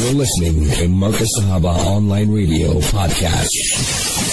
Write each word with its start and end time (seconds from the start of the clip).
You're 0.00 0.14
listening 0.14 0.64
to 0.64 0.88
Markaz 0.88 1.28
Sahaba 1.38 1.76
Online 1.84 2.30
Radio 2.30 2.72
Podcast. 2.80 3.50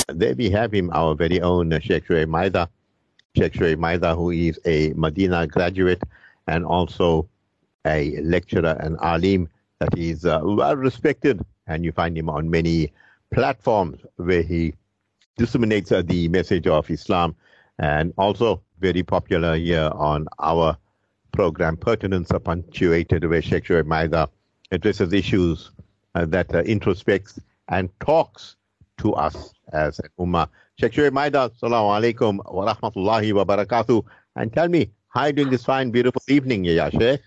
There 0.07 0.33
we 0.33 0.49
have 0.51 0.73
him, 0.73 0.89
our 0.93 1.13
very 1.13 1.41
own 1.41 1.77
Sheikh 1.81 2.07
Shuaib 2.07 2.29
Maida. 2.29 2.69
Sheikh 3.35 3.51
Shuaib 3.51 3.77
Maida, 3.77 4.15
who 4.15 4.31
is 4.31 4.57
a 4.65 4.93
Medina 4.93 5.45
graduate 5.45 6.01
and 6.47 6.65
also 6.65 7.27
a 7.85 8.15
lecturer 8.21 8.77
and 8.79 8.95
alim 9.01 9.49
that 9.79 9.97
is 9.97 10.23
uh, 10.23 10.39
well 10.41 10.77
respected. 10.77 11.43
And 11.67 11.83
you 11.83 11.91
find 11.91 12.17
him 12.17 12.29
on 12.29 12.49
many 12.49 12.93
platforms 13.33 13.99
where 14.15 14.43
he 14.43 14.73
disseminates 15.35 15.91
uh, 15.91 16.01
the 16.01 16.29
message 16.29 16.67
of 16.67 16.89
Islam 16.89 17.35
and 17.77 18.13
also 18.17 18.61
very 18.79 19.03
popular 19.03 19.57
here 19.57 19.91
on 19.93 20.27
our 20.39 20.77
program, 21.33 21.75
Pertinence, 21.75 22.31
punctuated 22.41 23.29
where 23.29 23.41
Sheikh 23.41 23.65
Shuaib 23.65 23.85
Maida 23.85 24.29
addresses 24.71 25.13
issues 25.13 25.71
uh, 26.15 26.25
that 26.25 26.53
uh, 26.53 26.63
introspects 26.63 27.39
and 27.69 27.89
talks 27.99 28.55
to 28.97 29.13
us 29.13 29.53
as 29.73 29.99
an 29.99 30.09
ummah. 30.19 30.49
Sheikh 30.79 30.93
Shuaib 30.93 31.13
Maida, 31.13 31.49
Assalamu 31.49 31.89
alaikum 31.97 32.39
wa 32.53 32.73
rahmatullahi 32.73 33.33
wa 33.33 33.45
barakatuh. 33.45 34.03
And 34.35 34.53
tell 34.53 34.67
me, 34.67 34.91
how 35.09 35.21
are 35.21 35.27
you 35.27 35.33
doing 35.33 35.49
this 35.49 35.65
fine, 35.65 35.91
beautiful 35.91 36.21
evening, 36.27 36.65
Ya 36.65 36.89
Sheikh? 36.89 37.21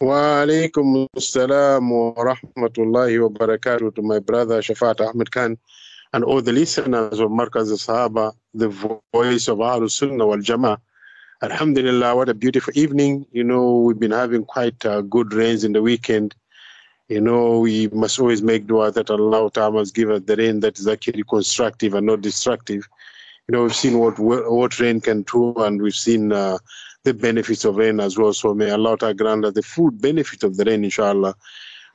Wa 0.00 0.44
alaikum 0.44 1.06
assalam 1.16 1.90
wa 1.90 2.14
rahmatullahi 2.14 3.20
wa 3.20 3.28
barakatuh 3.28 3.94
to 3.94 4.02
my 4.02 4.18
brother 4.18 4.60
Shafat 4.60 5.06
Ahmed 5.06 5.30
Khan 5.30 5.58
and 6.12 6.24
all 6.24 6.42
the 6.42 6.52
listeners 6.52 7.20
of 7.20 7.30
Markaz 7.30 7.70
Sahaba, 7.72 8.32
the 8.54 8.68
voice 8.68 9.48
of 9.48 9.58
Ahlul 9.58 9.90
Sunnah 9.90 10.26
wal 10.26 10.38
Jama'ah. 10.38 10.78
Alhamdulillah, 11.42 12.14
what 12.16 12.28
a 12.28 12.34
beautiful 12.34 12.70
evening. 12.76 13.24
You 13.32 13.44
know, 13.44 13.78
we've 13.78 13.98
been 13.98 14.10
having 14.10 14.44
quite 14.44 14.84
uh, 14.84 15.00
good 15.00 15.32
rains 15.32 15.64
in 15.64 15.72
the 15.72 15.80
weekend. 15.80 16.34
You 17.08 17.22
know, 17.22 17.60
we 17.60 17.88
must 17.88 18.20
always 18.20 18.42
make 18.42 18.66
dua 18.66 18.90
that 18.92 19.08
Allah 19.08 19.50
Ta'ala 19.50 19.72
must 19.72 19.94
give 19.94 20.10
us 20.10 20.20
the 20.20 20.36
rain 20.36 20.60
that 20.60 20.78
is 20.78 20.86
actually 20.86 21.24
constructive 21.26 21.94
and 21.94 22.06
not 22.06 22.20
destructive. 22.20 22.86
You 23.48 23.52
know, 23.52 23.62
we've 23.62 23.74
seen 23.74 23.98
what 23.98 24.18
what 24.18 24.78
rain 24.80 25.00
can 25.00 25.22
do, 25.22 25.54
and 25.56 25.80
we've 25.80 25.94
seen 25.94 26.30
uh, 26.30 26.58
the 27.04 27.14
benefits 27.14 27.64
of 27.64 27.76
rain 27.76 28.00
as 28.00 28.18
well. 28.18 28.34
So 28.34 28.52
may 28.52 28.70
Allah 28.70 28.98
Ta'ala 28.98 29.14
grant 29.14 29.46
us 29.46 29.54
the 29.54 29.62
full 29.62 29.90
benefit 29.92 30.44
of 30.44 30.58
the 30.58 30.64
rain, 30.66 30.84
inshallah. 30.84 31.34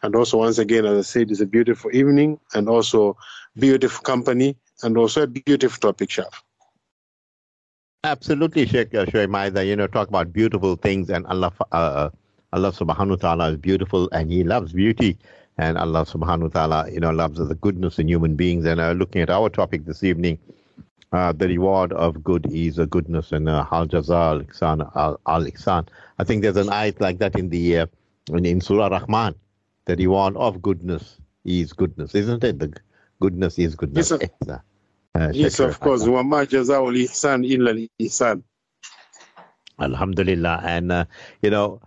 And 0.01 0.15
also, 0.15 0.39
once 0.39 0.57
again, 0.57 0.87
as 0.87 0.97
I 0.97 1.01
said, 1.01 1.29
it's 1.29 1.39
a 1.39 1.45
beautiful 1.45 1.91
evening 1.93 2.39
and 2.55 2.67
also 2.67 3.15
beautiful 3.55 4.01
company 4.01 4.57
and 4.81 4.97
also 4.97 5.21
a 5.21 5.27
beautiful 5.27 5.77
topic, 5.79 6.09
Shaf. 6.09 6.44
Absolutely, 8.05 8.67
Sheikh 8.67 8.91
Shuaib 8.91 9.65
You 9.65 9.75
know, 9.75 9.87
talk 9.87 10.09
about 10.09 10.31
beautiful 10.31 10.75
things, 10.75 11.09
and 11.09 11.25
Allah, 11.25 11.51
uh, 11.71 12.11
Allah 12.53 12.71
Subhanahu 12.71 13.09
wa 13.09 13.15
Taala 13.15 13.51
is 13.53 13.57
beautiful, 13.57 14.07
and 14.11 14.31
He 14.31 14.43
loves 14.43 14.73
beauty, 14.73 15.17
and 15.57 15.75
Allah 15.75 16.05
Subhanahu 16.05 16.53
wa 16.53 16.67
Taala, 16.67 16.93
you 16.93 16.99
know, 16.99 17.09
loves 17.09 17.39
the 17.39 17.55
goodness 17.55 17.97
in 17.97 18.07
human 18.07 18.35
beings. 18.35 18.63
And 18.65 18.79
uh, 18.79 18.91
looking 18.91 19.23
at 19.23 19.31
our 19.31 19.49
topic 19.49 19.85
this 19.85 20.03
evening, 20.03 20.37
uh, 21.13 21.31
the 21.31 21.47
reward 21.47 21.93
of 21.93 22.23
good 22.23 22.45
is 22.53 22.77
a 22.77 22.85
goodness, 22.85 23.31
and 23.31 23.49
uh, 23.49 23.65
Al 23.71 23.87
Jaza 23.87 24.45
Al 24.61 25.45
Ihsan. 25.45 25.87
I 26.19 26.23
think 26.23 26.43
there's 26.43 26.57
an 26.57 26.67
ayat 26.67 27.01
like 27.01 27.17
that 27.17 27.35
in 27.39 27.49
the 27.49 27.79
uh, 27.79 27.85
in, 28.29 28.45
in 28.45 28.61
Surah 28.61 28.89
Rahman. 28.89 29.33
The 29.85 29.95
reward 29.95 30.37
of 30.37 30.61
goodness 30.61 31.17
is 31.43 31.73
goodness, 31.73 32.13
isn't 32.13 32.43
it? 32.43 32.59
The 32.59 32.71
goodness 33.19 33.57
is 33.57 33.73
goodness. 33.73 34.11
Yes, 34.11 34.59
uh, 35.14 35.30
yes, 35.34 35.60
of 35.60 35.80
course. 35.80 36.02
وَمَا 36.04 36.44
جَزَاءُ 36.44 36.80
الْإِحْسَانِ 36.80 37.44
إِلَّا 37.44 37.88
الْإِحْسَانِ 38.00 38.42
Alhamdulillah. 39.80 40.60
And, 40.64 40.92
uh, 40.92 41.04
you 41.42 41.50
know, 41.50 41.80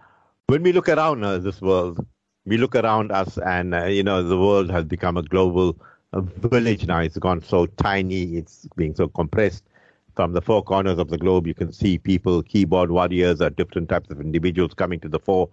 when 0.48 0.64
we 0.64 0.74
look 0.74 0.90
around 0.90 1.24
uh, 1.24 1.38
this 1.38 1.62
world, 1.62 2.06
we 2.46 2.58
look 2.58 2.76
around 2.76 3.12
us 3.12 3.38
and, 3.38 3.74
uh, 3.74 3.86
you 3.86 4.04
know, 4.04 4.24
the 4.24 4.38
world 4.38 4.70
has 4.72 4.84
become 4.86 5.16
a 5.18 5.24
global 5.24 5.78
uh, 6.12 6.22
village 6.22 6.86
now. 6.86 7.00
It's 7.00 7.18
gone 7.18 7.42
so 7.42 7.66
tiny. 7.66 8.36
It's 8.36 8.68
being 8.76 8.96
so 8.96 9.08
compressed. 9.08 9.64
From 10.16 10.34
the 10.34 10.42
four 10.42 10.62
corners 10.62 11.00
of 11.00 11.10
the 11.10 11.18
globe, 11.18 11.48
you 11.48 11.56
can 11.56 11.72
see 11.72 11.98
people, 11.98 12.44
keyboard 12.44 12.92
warriors, 12.92 13.42
or 13.42 13.50
different 13.50 13.90
types 13.90 14.12
of 14.12 14.22
individuals 14.22 14.74
coming 14.76 15.00
to 15.00 15.10
the 15.10 15.20
fore. 15.20 15.50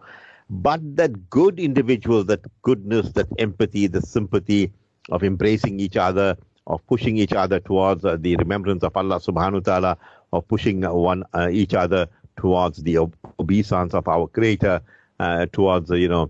But 0.51 0.97
that 0.97 1.31
good 1.31 1.59
individuals, 1.59 2.27
that 2.27 2.41
goodness, 2.61 3.13
that 3.13 3.29
empathy, 3.39 3.87
the 3.87 4.03
sympathy 4.03 4.71
of 5.11 5.23
embracing 5.23 5.81
each 5.81 5.97
other, 5.97 6.37
of 6.68 6.86
pushing 6.88 7.18
each 7.18 7.34
other 7.34 7.60
towards 7.60 8.04
uh, 8.06 8.18
the 8.20 8.36
remembrance 8.38 8.84
of 8.84 8.96
Allah 8.98 9.20
subhanahu 9.20 9.54
wa 9.54 9.60
ta'ala, 9.60 9.98
of 10.34 10.48
pushing 10.48 10.82
one 10.82 11.24
uh, 11.34 11.50
each 11.52 11.74
other 11.74 12.08
towards 12.38 12.84
the 12.84 12.98
obeisance 13.40 13.94
of 13.94 14.08
our 14.08 14.28
Creator, 14.28 14.82
uh, 15.20 15.46
towards, 15.52 15.90
you 15.92 16.10
know, 16.10 16.30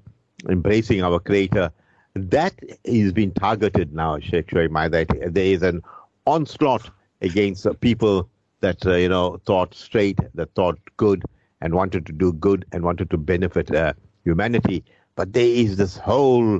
embracing 0.50 1.01
our 1.03 1.19
Creator. 1.19 1.72
That 2.16 2.53
is 2.84 3.12
being 3.12 3.31
targeted 3.31 3.94
now, 3.94 4.19
Sheikh 4.19 4.47
Shuaib 4.47 4.91
that 4.91 5.34
there 5.34 5.46
is 5.46 5.63
an 5.63 5.81
onslaught 6.25 6.90
against 7.22 7.67
people 7.81 8.29
that, 8.62 8.84
you 8.85 9.09
know, 9.09 9.41
thought 9.46 9.73
straight, 9.73 10.19
that 10.34 10.53
thought 10.56 10.79
good, 10.97 11.23
and 11.62 11.73
wanted 11.73 12.06
to 12.06 12.13
do 12.13 12.34
good 12.34 12.66
and 12.72 12.84
wanted 12.84 13.09
to 13.09 13.17
benefit 13.17 13.73
uh, 13.73 13.94
humanity. 14.23 14.84
But 15.16 15.34
there 15.34 15.47
is 15.47 15.78
this 15.78 15.97
whole, 15.97 16.59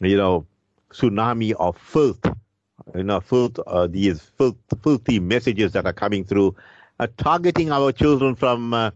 you 0.00 0.16
know, 0.16 0.46
tsunami 0.92 1.52
of 1.52 1.76
filth 1.78 2.24
you 2.94 3.02
know, 3.04 3.20
filth, 3.20 3.58
uh, 3.66 3.86
these 3.86 4.20
filth, 4.20 4.56
filthy 4.82 5.18
messages 5.20 5.72
that 5.72 5.86
are 5.86 5.92
coming 5.92 6.24
through, 6.24 6.54
uh, 6.98 7.06
targeting 7.16 7.70
our 7.72 7.92
children 7.92 8.34
from, 8.34 8.72
uh, 8.74 8.90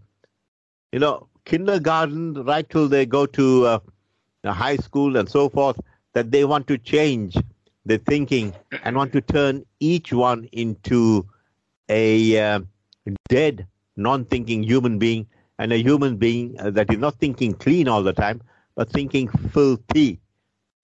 you 0.92 0.98
know, 0.98 1.28
kindergarten 1.44 2.34
right 2.44 2.68
till 2.68 2.88
they 2.88 3.06
go 3.06 3.26
to 3.26 3.66
uh, 3.66 3.78
high 4.46 4.76
school 4.76 5.16
and 5.16 5.28
so 5.28 5.48
forth, 5.48 5.78
that 6.14 6.30
they 6.30 6.44
want 6.44 6.66
to 6.68 6.78
change 6.78 7.36
their 7.84 7.98
thinking 7.98 8.54
and 8.82 8.96
want 8.96 9.12
to 9.12 9.20
turn 9.20 9.64
each 9.80 10.12
one 10.12 10.44
into 10.52 11.26
a 11.88 12.38
uh, 12.40 12.60
dead, 13.28 13.66
non-thinking 13.96 14.62
human 14.62 14.98
being 14.98 15.26
and 15.58 15.72
a 15.72 15.76
human 15.76 16.16
being 16.16 16.58
uh, 16.60 16.70
that 16.70 16.90
is 16.90 16.98
not 16.98 17.14
thinking 17.16 17.52
clean 17.54 17.88
all 17.88 18.02
the 18.02 18.12
time, 18.12 18.42
but 18.74 18.88
thinking 18.90 19.28
filthy. 19.28 20.20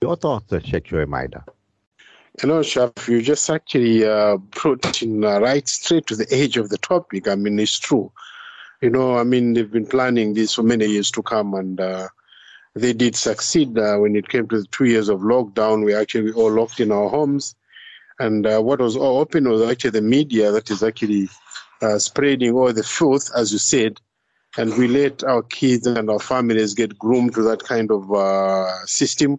Your 0.02 0.16
thoughts, 0.16 0.52
Sheikh 0.64 0.92
Maida? 0.92 1.44
You 2.40 2.48
know, 2.48 2.60
Shaf, 2.60 3.08
you 3.08 3.20
just 3.20 3.50
actually 3.50 4.06
uh, 4.06 4.38
brought 4.38 5.02
in 5.02 5.22
uh, 5.22 5.38
right 5.40 5.68
straight 5.68 6.06
to 6.06 6.16
the 6.16 6.26
edge 6.30 6.56
of 6.56 6.70
the 6.70 6.78
topic. 6.78 7.28
I 7.28 7.34
mean, 7.34 7.58
it's 7.58 7.78
true. 7.78 8.10
You 8.80 8.88
know, 8.88 9.18
I 9.18 9.24
mean, 9.24 9.52
they've 9.52 9.70
been 9.70 9.86
planning 9.86 10.32
this 10.32 10.54
for 10.54 10.62
many 10.62 10.86
years 10.86 11.10
to 11.10 11.22
come, 11.22 11.52
and 11.52 11.78
uh, 11.78 12.08
they 12.74 12.94
did 12.94 13.16
succeed 13.16 13.78
uh, 13.78 13.98
when 13.98 14.16
it 14.16 14.30
came 14.30 14.48
to 14.48 14.60
the 14.60 14.66
two 14.68 14.86
years 14.86 15.10
of 15.10 15.20
lockdown. 15.20 15.84
We 15.84 15.94
actually 15.94 16.32
all 16.32 16.50
locked 16.50 16.80
in 16.80 16.90
our 16.90 17.10
homes. 17.10 17.54
And 18.18 18.46
uh, 18.46 18.60
what 18.60 18.80
was 18.80 18.96
all 18.96 19.18
open 19.18 19.46
was 19.48 19.60
actually 19.62 19.90
the 19.90 20.02
media 20.02 20.50
that 20.52 20.70
is 20.70 20.82
actually 20.82 21.28
uh, 21.82 21.98
spreading 21.98 22.54
all 22.54 22.72
the 22.72 22.82
filth, 22.82 23.30
as 23.36 23.52
you 23.52 23.58
said. 23.58 24.00
And 24.56 24.76
we 24.78 24.88
let 24.88 25.22
our 25.22 25.42
kids 25.42 25.86
and 25.86 26.08
our 26.08 26.18
families 26.18 26.72
get 26.72 26.98
groomed 26.98 27.34
to 27.34 27.42
that 27.42 27.62
kind 27.62 27.90
of 27.90 28.08
system 28.88 29.38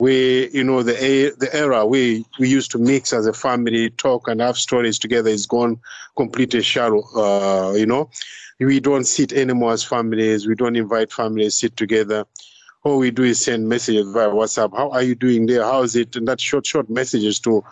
we, 0.00 0.48
you 0.50 0.62
know, 0.62 0.82
the 0.82 1.34
the 1.38 1.54
era 1.54 1.84
we 1.84 2.24
we 2.38 2.48
used 2.48 2.70
to 2.72 2.78
mix 2.78 3.12
as 3.12 3.26
a 3.26 3.32
family, 3.32 3.90
talk 3.90 4.28
and 4.28 4.40
have 4.40 4.56
stories 4.56 4.98
together 4.98 5.30
is 5.30 5.46
gone 5.46 5.80
completely 6.16 6.62
shallow. 6.62 7.02
Uh, 7.16 7.72
you 7.72 7.86
know, 7.86 8.08
we 8.60 8.78
don't 8.80 9.04
sit 9.04 9.32
anymore 9.32 9.72
as 9.72 9.82
families. 9.82 10.46
We 10.46 10.54
don't 10.54 10.76
invite 10.76 11.12
families 11.12 11.56
sit 11.56 11.76
together. 11.76 12.24
All 12.84 12.98
we 12.98 13.10
do 13.10 13.24
is 13.24 13.44
send 13.44 13.68
messages 13.68 14.10
via 14.12 14.28
WhatsApp. 14.28 14.76
How 14.76 14.90
are 14.90 15.02
you 15.02 15.16
doing 15.16 15.46
there? 15.46 15.64
How 15.64 15.82
is 15.82 15.96
it? 15.96 16.14
And 16.14 16.28
that 16.28 16.40
short, 16.40 16.64
short 16.64 16.88
messages 16.88 17.40
to 17.40 17.64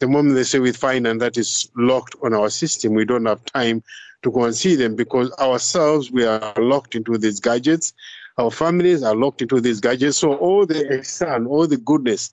the 0.00 0.08
moment 0.08 0.34
they 0.34 0.44
say 0.44 0.58
we 0.58 0.72
find 0.72 1.06
and 1.06 1.20
that 1.20 1.36
is 1.36 1.70
locked 1.76 2.16
on 2.22 2.34
our 2.34 2.50
system, 2.50 2.94
we 2.94 3.04
don't 3.04 3.26
have 3.26 3.44
time 3.44 3.82
to 4.22 4.30
go 4.30 4.44
and 4.44 4.56
see 4.56 4.74
them 4.74 4.96
because 4.96 5.30
ourselves 5.38 6.10
we 6.10 6.24
are 6.24 6.54
locked 6.56 6.94
into 6.94 7.16
these 7.18 7.40
gadgets 7.40 7.92
our 8.38 8.50
families 8.50 9.02
are 9.02 9.14
locked 9.14 9.42
into 9.42 9.60
these 9.60 9.80
gadgets. 9.80 10.18
So 10.18 10.34
all 10.34 10.66
the 10.66 11.00
sun, 11.04 11.46
all 11.46 11.66
the 11.66 11.76
goodness 11.76 12.32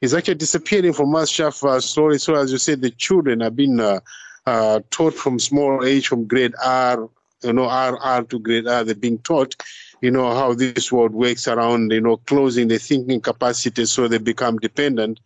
is 0.00 0.14
actually 0.14 0.34
disappearing 0.34 0.92
from 0.92 1.14
us, 1.14 1.30
Shaf, 1.32 1.64
uh, 1.64 1.80
slowly. 1.80 2.18
So 2.18 2.34
as 2.34 2.52
you 2.52 2.58
said, 2.58 2.82
the 2.82 2.90
children 2.90 3.40
have 3.40 3.56
been 3.56 3.80
uh, 3.80 4.00
uh, 4.46 4.80
taught 4.90 5.14
from 5.14 5.38
small 5.38 5.84
age, 5.84 6.08
from 6.08 6.26
grade 6.26 6.54
R, 6.62 7.08
you 7.42 7.52
know, 7.52 7.64
R, 7.64 7.96
R 7.98 8.22
to 8.24 8.38
grade 8.38 8.66
R, 8.66 8.84
they're 8.84 8.94
being 8.94 9.18
taught, 9.18 9.56
you 10.00 10.10
know, 10.10 10.34
how 10.34 10.54
this 10.54 10.90
world 10.90 11.12
works 11.12 11.48
around, 11.48 11.92
you 11.92 12.00
know, 12.00 12.16
closing 12.18 12.68
the 12.68 12.78
thinking 12.78 13.20
capacity 13.20 13.86
so 13.86 14.08
they 14.08 14.18
become 14.18 14.58
dependent 14.58 15.20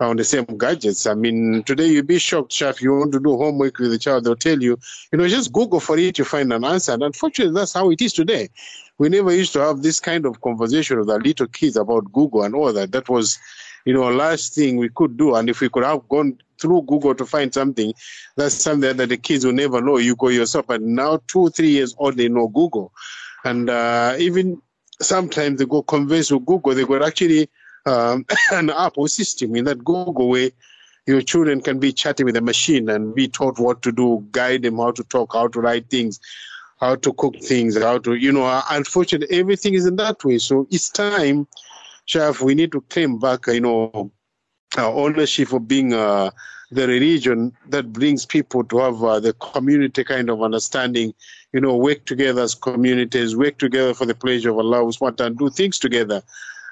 on 0.00 0.16
the 0.16 0.24
same 0.24 0.44
gadgets. 0.44 1.06
I 1.06 1.14
mean, 1.14 1.62
today 1.64 1.88
you'd 1.88 2.06
be 2.06 2.18
shocked, 2.18 2.52
Shaf. 2.52 2.80
You 2.80 2.96
want 2.96 3.12
to 3.12 3.20
do 3.20 3.36
homework 3.36 3.78
with 3.78 3.90
the 3.90 3.98
child, 3.98 4.24
they'll 4.24 4.36
tell 4.36 4.60
you, 4.60 4.78
you 5.12 5.18
know, 5.18 5.28
just 5.28 5.52
Google 5.52 5.80
for 5.80 5.98
it 5.98 6.14
to 6.16 6.24
find 6.24 6.52
an 6.52 6.64
answer. 6.64 6.92
And 6.92 7.02
unfortunately, 7.02 7.54
that's 7.54 7.74
how 7.74 7.90
it 7.90 8.00
is 8.00 8.12
today. 8.12 8.48
We 9.00 9.08
never 9.08 9.34
used 9.34 9.54
to 9.54 9.60
have 9.60 9.80
this 9.80 9.98
kind 9.98 10.26
of 10.26 10.42
conversation 10.42 10.98
with 10.98 11.08
our 11.08 11.18
little 11.18 11.46
kids 11.46 11.78
about 11.78 12.12
Google 12.12 12.42
and 12.42 12.54
all 12.54 12.70
that. 12.74 12.92
That 12.92 13.08
was, 13.08 13.38
you 13.86 13.94
know, 13.94 14.10
last 14.10 14.54
thing 14.54 14.76
we 14.76 14.90
could 14.90 15.16
do. 15.16 15.34
And 15.34 15.48
if 15.48 15.62
we 15.62 15.70
could 15.70 15.84
have 15.84 16.06
gone 16.10 16.36
through 16.60 16.82
Google 16.82 17.14
to 17.14 17.24
find 17.24 17.52
something, 17.54 17.94
that's 18.36 18.56
something 18.56 18.98
that 18.98 19.08
the 19.08 19.16
kids 19.16 19.46
will 19.46 19.54
never 19.54 19.80
know. 19.80 19.96
You 19.96 20.16
go 20.16 20.28
yourself. 20.28 20.68
And 20.68 20.94
now, 20.94 21.18
two, 21.28 21.48
three 21.48 21.70
years 21.70 21.94
old, 21.96 22.18
they 22.18 22.28
know 22.28 22.48
Google. 22.48 22.92
And 23.42 23.70
uh, 23.70 24.16
even 24.18 24.60
sometimes 25.00 25.60
they 25.60 25.64
go 25.64 25.82
converse 25.82 26.30
with 26.30 26.44
Google. 26.44 26.74
They 26.74 26.84
got 26.84 27.02
actually 27.02 27.48
um, 27.86 28.26
an 28.52 28.68
app 28.68 28.98
or 28.98 29.08
system 29.08 29.56
in 29.56 29.64
that 29.64 29.82
Google 29.82 30.28
way 30.28 30.52
your 31.06 31.22
children 31.22 31.62
can 31.62 31.78
be 31.78 31.92
chatting 31.92 32.26
with 32.26 32.36
a 32.36 32.42
machine 32.42 32.90
and 32.90 33.14
be 33.14 33.28
taught 33.28 33.58
what 33.58 33.80
to 33.82 33.92
do, 33.92 34.26
guide 34.30 34.62
them 34.62 34.76
how 34.76 34.90
to 34.92 35.02
talk, 35.04 35.32
how 35.32 35.48
to 35.48 35.60
write 35.60 35.88
things, 35.88 36.20
how 36.80 36.96
to 36.96 37.12
cook 37.14 37.36
things, 37.40 37.76
how 37.76 37.98
to, 37.98 38.14
you 38.14 38.32
know, 38.32 38.62
unfortunately, 38.70 39.38
everything 39.38 39.74
is 39.74 39.86
in 39.86 39.96
that 39.96 40.24
way. 40.24 40.38
So 40.38 40.66
it's 40.70 40.88
time, 40.88 41.46
Shaf, 42.08 42.40
we 42.40 42.54
need 42.54 42.72
to 42.72 42.80
claim 42.82 43.18
back, 43.18 43.46
you 43.46 43.60
know, 43.60 44.10
our 44.78 44.92
ownership 44.92 45.52
of 45.52 45.68
being 45.68 45.92
uh, 45.92 46.30
the 46.70 46.86
religion 46.86 47.52
that 47.68 47.92
brings 47.92 48.24
people 48.24 48.64
to 48.64 48.78
have 48.78 49.02
uh, 49.02 49.20
the 49.20 49.32
community 49.34 50.04
kind 50.04 50.30
of 50.30 50.42
understanding, 50.42 51.12
you 51.52 51.60
know, 51.60 51.76
work 51.76 52.04
together 52.06 52.42
as 52.42 52.54
communities, 52.54 53.36
work 53.36 53.58
together 53.58 53.92
for 53.92 54.06
the 54.06 54.14
pleasure 54.14 54.50
of 54.50 54.58
Allah, 54.58 54.90
and 55.18 55.38
do 55.38 55.50
things 55.50 55.78
together 55.78 56.22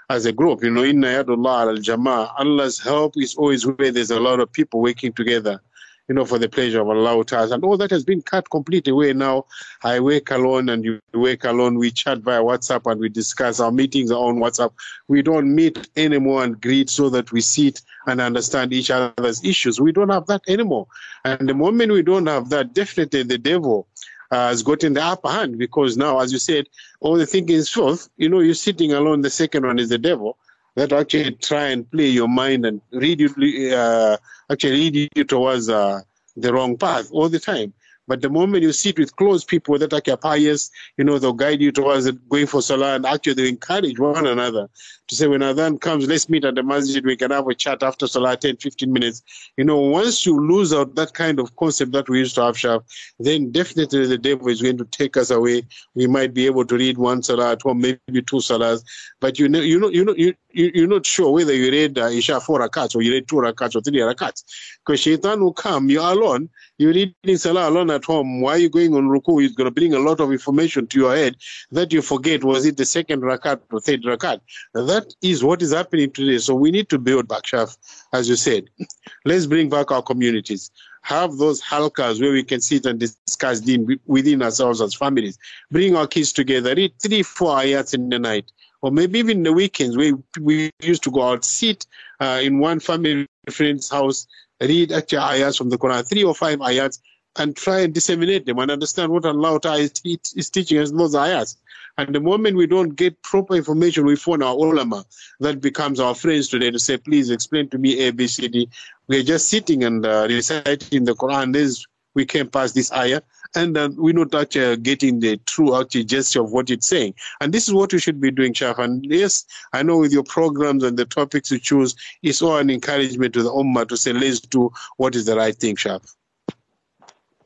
as 0.09 0.25
a 0.25 0.33
group. 0.33 0.63
You 0.63 0.71
know, 0.71 0.85
in 0.85 0.99
Nayadullah 0.99 1.69
al 1.69 1.77
Jama'ah, 1.77 2.33
Allah's 2.39 2.79
help 2.79 3.15
is 3.17 3.35
always 3.35 3.67
where 3.67 3.91
there's 3.91 4.11
a 4.11 4.21
lot 4.21 4.41
of 4.41 4.51
people 4.53 4.81
working 4.81 5.13
together, 5.13 5.61
you 6.09 6.15
know, 6.15 6.25
for 6.25 6.39
the 6.39 6.49
pleasure 6.49 6.81
of 6.81 6.89
Allah 6.89 7.23
Ta'ala. 7.25 7.55
And 7.55 7.65
all 7.65 7.77
that 7.77 7.91
has 7.91 8.03
been 8.03 8.23
cut 8.23 8.51
completely 8.51 8.93
away 8.93 9.13
now. 9.13 9.45
I 9.85 10.01
work 10.01 10.31
alone 10.31 10.71
and 10.71 10.83
you 10.83 11.01
work 11.13 11.45
alone. 11.45 11.79
We 11.79 11.91
chat 11.91 12.19
via 12.19 12.41
WhatsApp 12.41 12.91
and 12.91 12.99
we 12.99 13.11
discuss. 13.11 13.61
Our 13.61 13.71
meetings 13.71 14.11
are 14.11 14.19
on 14.19 14.37
WhatsApp. 14.37 14.73
We 15.09 15.21
don't 15.21 15.55
meet 15.55 15.89
anymore 15.97 16.45
and 16.45 16.61
greet 16.61 16.89
so 16.89 17.11
that 17.11 17.31
we 17.31 17.43
sit 17.43 17.83
and 18.07 18.23
understand 18.23 18.73
each 18.73 18.91
other's 18.91 19.45
issues. 19.45 19.81
We 19.81 19.93
don't 19.93 20.09
have 20.09 20.27
that 20.27 20.41
anymore. 20.49 20.87
And 21.25 21.47
the 21.47 21.55
moment 21.55 21.93
we 21.93 22.03
don't 22.03 22.27
have 22.27 22.49
that, 22.49 22.73
definitely 22.73 23.25
the 23.25 23.39
devil 23.39 23.87
uh, 24.31 24.49
has 24.49 24.63
gotten 24.63 24.95
the 24.95 25.03
upper 25.03 25.29
hand 25.29 25.59
because 25.59 25.97
now, 25.99 26.21
as 26.21 26.33
you 26.33 26.39
said, 26.39 26.69
all 27.01 27.17
the 27.17 27.27
thinking 27.27 27.57
is 27.57 27.69
fourth. 27.69 28.09
You 28.17 28.31
know, 28.31 28.41
you're 28.41 28.55
sitting 28.55 28.93
alone. 28.93 29.21
The 29.21 29.31
second 29.31 29.67
one 29.67 29.79
is 29.79 29.91
the 29.91 29.99
devil 29.99 30.39
that 30.79 30.93
actually 30.93 31.33
try 31.33 31.67
and 31.69 31.91
play 31.91 32.07
your 32.07 32.29
mind 32.29 32.65
and 32.65 32.81
read 32.93 33.19
you, 33.19 33.75
uh, 33.75 34.17
actually 34.49 34.77
lead 34.77 35.09
you 35.17 35.25
towards 35.25 35.69
uh, 35.69 36.01
the 36.37 36.53
wrong 36.53 36.77
path 36.77 37.09
all 37.11 37.29
the 37.29 37.41
time. 37.41 37.73
But 38.07 38.23
the 38.23 38.31
moment 38.31 38.63
you 38.63 38.73
sit 38.73 38.99
with 38.99 39.15
close 39.17 39.45
people 39.45 39.77
that 39.79 39.93
are 39.93 40.17
pious, 40.17 40.71
you 40.97 41.05
know, 41.05 41.19
they'll 41.19 41.35
guide 41.35 41.61
you 41.61 41.73
towards 41.73 42.11
going 42.11 42.47
for 42.47 42.63
salah 42.63 42.95
and 42.95 43.05
actually 43.05 43.35
they 43.35 43.49
encourage 43.49 43.99
one 43.99 44.27
another 44.27 44.69
to 45.09 45.15
say, 45.15 45.27
when 45.27 45.41
Adhan 45.41 45.81
comes, 45.81 46.07
let's 46.07 46.29
meet 46.29 46.45
at 46.45 46.55
the 46.55 46.63
masjid, 46.63 47.05
we 47.05 47.17
can 47.17 47.31
have 47.31 47.47
a 47.49 47.55
chat 47.55 47.83
after 47.83 48.07
salah, 48.07 48.37
10, 48.37 48.57
15 48.57 48.93
minutes. 48.93 49.23
You 49.57 49.65
know, 49.65 49.79
once 49.79 50.25
you 50.25 50.39
lose 50.39 50.73
out 50.73 50.95
that 50.95 51.13
kind 51.13 51.39
of 51.39 51.55
concept 51.57 51.93
that 51.93 52.09
we 52.09 52.21
used 52.21 52.35
to 52.37 52.43
have, 52.43 52.57
Shaf, 52.57 52.83
then 53.19 53.51
definitely 53.51 54.07
the 54.07 54.19
devil 54.19 54.49
is 54.49 54.63
going 54.63 54.79
to 54.79 54.85
take 54.85 55.17
us 55.17 55.31
away. 55.31 55.65
We 55.95 56.07
might 56.07 56.33
be 56.33 56.47
able 56.47 56.65
to 56.65 56.77
read 56.77 56.97
one 56.97 57.23
salah 57.23 57.53
at 57.53 57.63
home, 57.63 57.81
maybe 57.81 58.23
two 58.23 58.37
salahs, 58.37 58.85
but 59.21 59.39
you 59.39 59.49
know, 59.49 59.61
you 59.61 59.81
know, 59.81 59.89
you 59.89 60.05
know, 60.05 60.15
you, 60.15 60.35
you're 60.59 60.89
not 60.89 61.07
sure 61.07 61.33
whether 61.33 61.55
you 61.55 61.71
read 61.71 61.99
uh, 61.99 62.07
Isha 62.07 62.41
four 62.41 62.59
rakats 62.61 62.97
or 62.97 63.03
you 63.03 63.13
read 63.13 63.29
two 63.29 63.37
rakats 63.37 63.77
or 63.77 63.81
three 63.81 64.01
rakats. 64.01 64.43
Because 64.85 65.01
shaitan 65.01 65.41
will 65.41 65.53
come, 65.53 65.89
you're 65.89 66.03
alone, 66.03 66.49
you're 66.79 66.93
reading 66.93 67.37
salah 67.37 67.69
alone 67.69 67.91
at 67.91 68.05
home. 68.05 68.41
Why 68.41 68.53
are 68.53 68.59
you 68.59 68.69
going 68.69 68.95
on 68.95 69.09
ruku? 69.09 69.41
He's 69.41 69.55
going 69.55 69.67
to 69.67 69.71
bring 69.71 69.95
a 69.95 70.01
lot 70.01 70.21
of 70.21 70.33
information 70.33 70.89
to 70.89 70.99
your 70.99 71.15
head 71.15 71.37
that 71.71 71.93
you 71.93 72.03
forget. 72.03 72.43
Was 72.43 72.67
it 72.67 72.77
the 72.77 72.85
second 72.85 73.23
rakat 73.23 73.61
or 73.73 73.81
third 73.81 74.03
rakat? 74.03 74.41
That 74.75 75.15
is 75.23 75.45
what 75.45 75.63
is 75.63 75.73
happening 75.73 76.11
today. 76.11 76.39
So 76.39 76.55
we 76.55 76.73
need 76.73 76.89
to 76.89 76.99
build 76.99 77.29
back, 77.29 77.45
Shaf, 77.45 77.77
as 78.13 78.29
you 78.29 78.37
said. 78.37 78.65
Let's 79.25 79.47
bring 79.47 79.69
back 79.69 79.93
our 79.93 80.03
communities. 80.03 80.73
Have 81.03 81.37
those 81.37 81.63
halkas 81.63 82.21
where 82.21 82.33
we 82.33 82.43
can 82.43 82.61
sit 82.61 82.85
and 82.85 82.99
discuss 82.99 83.63
within 84.07 84.43
ourselves 84.43 84.81
as 84.81 84.95
families. 84.95 85.39
Bring 85.71 85.95
our 85.95 86.09
kids 86.09 86.33
together. 86.33 86.75
Read 86.75 86.93
three, 87.01 87.23
four 87.23 87.57
ayats 87.57 87.95
in 87.95 88.09
the 88.09 88.19
night 88.19 88.51
or 88.83 88.91
maybe 88.91 89.19
even 89.19 89.43
the 89.43 89.53
weekends 89.53 89.97
we 89.97 90.15
we 90.41 90.71
used 90.81 91.03
to 91.03 91.11
go 91.11 91.23
out 91.23 91.45
sit 91.45 91.87
uh, 92.21 92.41
in 92.43 92.59
one 92.59 92.81
family 92.81 93.27
friend's 93.51 93.91
house 93.91 94.27
read 94.61 94.93
actually 94.93 95.19
ayats 95.19 95.59
from 95.59 95.71
the 95.71 95.79
Quran, 95.79 96.09
three 96.09 96.25
or 96.25 96.35
five 96.35 96.59
ayats, 96.59 97.01
and 97.37 97.57
try 97.57 97.81
and 97.81 97.95
disseminate 97.95 98.47
them 98.47 98.59
and 98.59 98.71
understand 98.71 99.13
what 99.13 99.25
Allah 99.25 99.61
is, 99.77 99.93
is 100.05 100.51
teaching 100.51 100.79
us 100.79 100.91
those 100.91 101.15
ayats. 101.15 101.57
And 101.97 102.15
the 102.15 102.21
moment 102.21 102.57
we 102.57 102.67
don't 102.67 102.95
get 102.95 103.21
proper 103.23 103.57
information, 103.57 104.07
we 104.07 104.17
phone 104.17 104.43
our 104.43 104.55
ulama. 104.55 105.05
That 105.41 105.61
becomes 105.61 105.99
our 105.99 106.15
friends 106.15 106.49
today 106.49 106.71
to 106.71 106.79
say, 106.79 106.97
please 106.97 107.31
explain 107.31 107.69
to 107.71 107.79
me 107.79 108.07
A, 108.07 108.13
B, 108.13 108.29
C, 108.29 108.49
D. 108.49 108.69
We're 109.09 109.25
just 109.25 109.49
sitting 109.49 109.83
and 109.85 110.07
uh, 110.07 110.27
reciting 110.29 111.05
the 111.05 111.15
Quran. 111.15 111.53
This, 111.53 111.85
we 112.15 112.25
came 112.25 112.49
past 112.49 112.75
this 112.75 112.93
ayah 112.93 113.23
and 113.55 113.77
uh, 113.77 113.89
we're 113.97 114.15
not 114.15 114.35
actually 114.35 114.77
getting 114.79 115.21
the 115.21 115.37
true 115.47 115.79
actually 115.79 116.05
gesture 116.05 116.41
of 116.41 116.53
what 116.53 116.71
it's 116.71 116.87
saying. 116.87 117.15
And 117.41 117.53
this 117.53 117.69
is 117.69 117.75
what 117.75 117.93
we 117.93 117.99
should 117.99 118.21
be 118.21 118.31
doing, 118.31 118.53
Shaf. 118.53 118.79
And 118.79 119.05
yes, 119.05 119.45
I 119.73 119.83
know 119.83 119.99
with 119.99 120.13
your 120.13 120.25
programs 120.25 120.85
and 120.85 120.97
the 120.99 121.05
topics 121.05 121.51
you 121.51 121.59
choose, 121.59 121.95
it's 122.23 122.43
all 122.43 122.59
an 122.59 122.71
encouragement 122.71 123.35
to 123.35 123.43
the 123.43 123.51
Ummah 123.51 123.89
to 123.89 123.97
say, 123.97 124.13
let's 124.13 124.41
do 124.41 124.71
what 124.97 125.15
is 125.15 125.27
the 125.27 125.37
right 125.37 125.55
thing, 125.55 125.77
Shaf. 125.77 126.15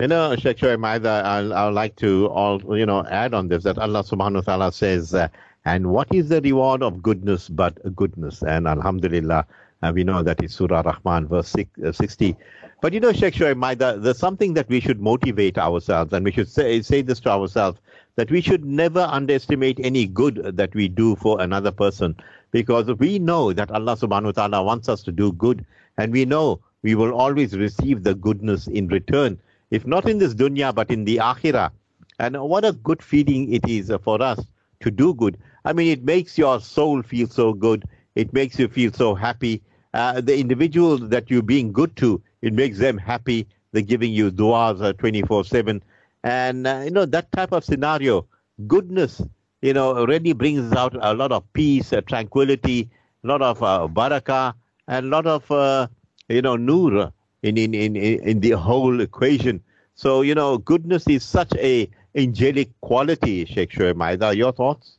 You 0.01 0.09
know, 0.09 0.35
Sheikh 0.35 0.59
Shoaib 0.59 1.07
I'll, 1.07 1.55
I'd 1.55 1.69
like 1.69 1.95
to 1.97 2.27
all, 2.27 2.61
you 2.77 2.87
know, 2.87 3.05
add 3.07 3.35
on 3.35 3.47
this 3.49 3.63
that 3.63 3.79
Allah 3.79 4.03
subhanahu 4.03 4.35
wa 4.35 4.41
ta'ala 4.41 4.73
says, 4.73 5.15
uh, 5.15 5.29
and 5.65 5.93
what 5.93 6.13
is 6.13 6.29
the 6.29 6.41
reward 6.41 6.83
of 6.83 7.03
goodness 7.03 7.49
but 7.49 7.79
goodness? 7.95 8.43
And 8.43 8.67
Alhamdulillah, 8.67 9.47
uh, 9.83 9.93
we 9.95 10.05
know 10.05 10.23
that 10.23 10.43
is 10.43 10.55
Surah 10.55 10.83
Rahman, 10.83 11.29
verse 11.29 11.49
six, 11.49 11.71
uh, 11.83 11.93
60. 11.93 12.37
But 12.81 12.93
you 12.93 13.01
know, 13.01 13.13
Sheikh 13.13 13.35
Shoaib 13.35 14.03
there's 14.03 14.19
something 14.19 14.55
that 14.55 14.69
we 14.69 14.81
should 14.81 15.01
motivate 15.01 15.59
ourselves, 15.59 16.13
and 16.13 16.25
we 16.25 16.33
should 16.33 16.49
say, 16.49 16.83
say 16.83 17.03
this 17.03 17.21
to 17.21 17.31
ourselves, 17.31 17.81
that 18.17 18.31
we 18.31 18.41
should 18.41 18.65
never 18.65 19.01
underestimate 19.01 19.79
any 19.81 20.07
good 20.07 20.57
that 20.57 20.75
we 20.75 20.89
do 20.89 21.17
for 21.17 21.41
another 21.41 21.71
person, 21.71 22.17
because 22.51 22.87
we 22.99 23.19
know 23.19 23.53
that 23.53 23.71
Allah 23.71 23.97
subhanahu 23.97 24.25
wa 24.25 24.33
ta'ala 24.33 24.63
wants 24.63 24.89
us 24.89 25.03
to 25.05 25.13
do 25.13 25.33
good, 25.33 25.65
and 25.97 26.13
we 26.13 26.25
know 26.25 26.61
we 26.83 26.95
will 26.95 27.13
always 27.13 27.57
receive 27.57 28.03
the 28.03 28.15
goodness 28.15 28.67
in 28.67 28.89
return, 28.89 29.39
if 29.71 29.87
not 29.87 30.09
in 30.09 30.19
this 30.19 30.35
dunya, 30.35 30.75
but 30.75 30.91
in 30.91 31.05
the 31.05 31.17
akhirah. 31.17 31.71
And 32.19 32.41
what 32.41 32.65
a 32.65 32.73
good 32.73 33.03
feeling 33.03 33.53
it 33.53 33.69
is 33.69 33.93
for 34.03 34.21
us 34.21 34.45
to 34.81 34.91
do 34.91 35.15
good. 35.15 35.39
I 35.65 35.73
mean, 35.73 35.89
it 35.89 36.05
makes 36.05 36.37
your 36.37 36.61
soul 36.61 37.03
feel 37.03 37.29
so 37.29 37.53
good. 37.53 37.85
It 38.15 38.33
makes 38.33 38.59
you 38.59 38.69
feel 38.69 38.93
so 38.93 39.15
happy. 39.15 39.63
Uh, 39.95 40.21
the 40.21 40.39
individual 40.39 40.97
that 40.99 41.31
you're 41.31 41.43
being 41.43 41.73
good 41.73 41.95
to, 41.97 42.23
it 42.43 42.53
makes 42.53 42.79
them 42.79 42.97
happy. 42.99 43.47
They're 43.73 43.83
giving 43.83 44.13
you 44.13 44.31
du'as 44.31 44.83
uh, 44.83 44.93
24 44.95 45.45
7. 45.45 45.83
And, 46.25 46.67
uh, 46.67 46.83
you 46.85 46.91
know, 46.91 47.05
that 47.07 47.31
type 47.33 47.53
of 47.53 47.65
scenario, 47.65 48.27
goodness, 48.67 49.21
you 49.61 49.73
know, 49.75 50.05
really 50.07 50.33
brings 50.33 50.73
out 50.73 50.95
a 51.01 51.15
lot 51.15 51.33
of 51.33 51.51
peace, 51.53 51.93
uh, 51.93 52.01
tranquility, 52.03 52.91
a 53.25 53.27
lot 53.27 53.43
of 53.43 53.63
uh, 53.63 53.89
barakah, 53.91 54.55
and 54.89 55.07
a 55.07 55.09
lot 55.09 55.27
of, 55.27 55.51
uh, 55.51 55.87
you 56.29 56.43
know, 56.43 56.57
nur 56.57 57.13
in, 57.43 57.57
in, 57.59 57.75
in, 57.75 57.97
in 57.97 58.41
the 58.41 58.51
whole 58.53 59.01
equation. 59.01 59.63
So, 59.95 60.23
you 60.23 60.35
know, 60.35 60.59
goodness 60.59 61.07
is 61.09 61.23
such 61.23 61.53
a 61.57 61.89
angelic 62.15 62.69
quality, 62.81 63.45
Sheikh 63.45 63.71
Shoaib 63.71 63.97
Maida. 63.97 64.35
Your 64.37 64.53
thoughts? 64.53 64.99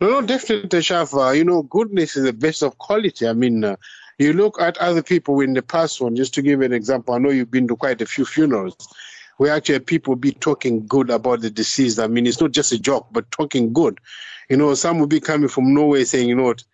No, 0.00 0.08
no, 0.10 0.22
definitely, 0.22 0.80
Shafa. 0.80 1.36
You 1.36 1.44
know, 1.44 1.62
goodness 1.62 2.16
is 2.16 2.24
the 2.24 2.32
best 2.32 2.62
of 2.62 2.78
quality. 2.78 3.26
I 3.26 3.32
mean, 3.32 3.64
uh, 3.64 3.76
you 4.18 4.32
look 4.32 4.60
at 4.60 4.78
other 4.78 5.02
people 5.02 5.40
in 5.40 5.54
the 5.54 5.62
past 5.62 6.00
one, 6.00 6.16
just 6.16 6.34
to 6.34 6.42
give 6.42 6.60
an 6.60 6.72
example, 6.72 7.14
I 7.14 7.18
know 7.18 7.30
you've 7.30 7.50
been 7.50 7.68
to 7.68 7.76
quite 7.76 8.00
a 8.02 8.06
few 8.06 8.24
funerals 8.24 8.76
where 9.38 9.54
actually 9.54 9.78
people 9.78 10.16
be 10.16 10.32
talking 10.32 10.86
good 10.86 11.10
about 11.10 11.40
the 11.40 11.50
deceased. 11.50 11.98
I 11.98 12.08
mean, 12.08 12.26
it's 12.26 12.40
not 12.40 12.52
just 12.52 12.72
a 12.72 12.78
joke, 12.78 13.06
but 13.12 13.30
talking 13.30 13.72
good. 13.72 13.98
You 14.48 14.56
know, 14.56 14.74
some 14.74 14.98
will 14.98 15.06
be 15.06 15.20
coming 15.20 15.48
from 15.48 15.74
nowhere 15.74 16.04
saying, 16.04 16.28
you 16.28 16.34
know 16.34 16.44
what, 16.44 16.64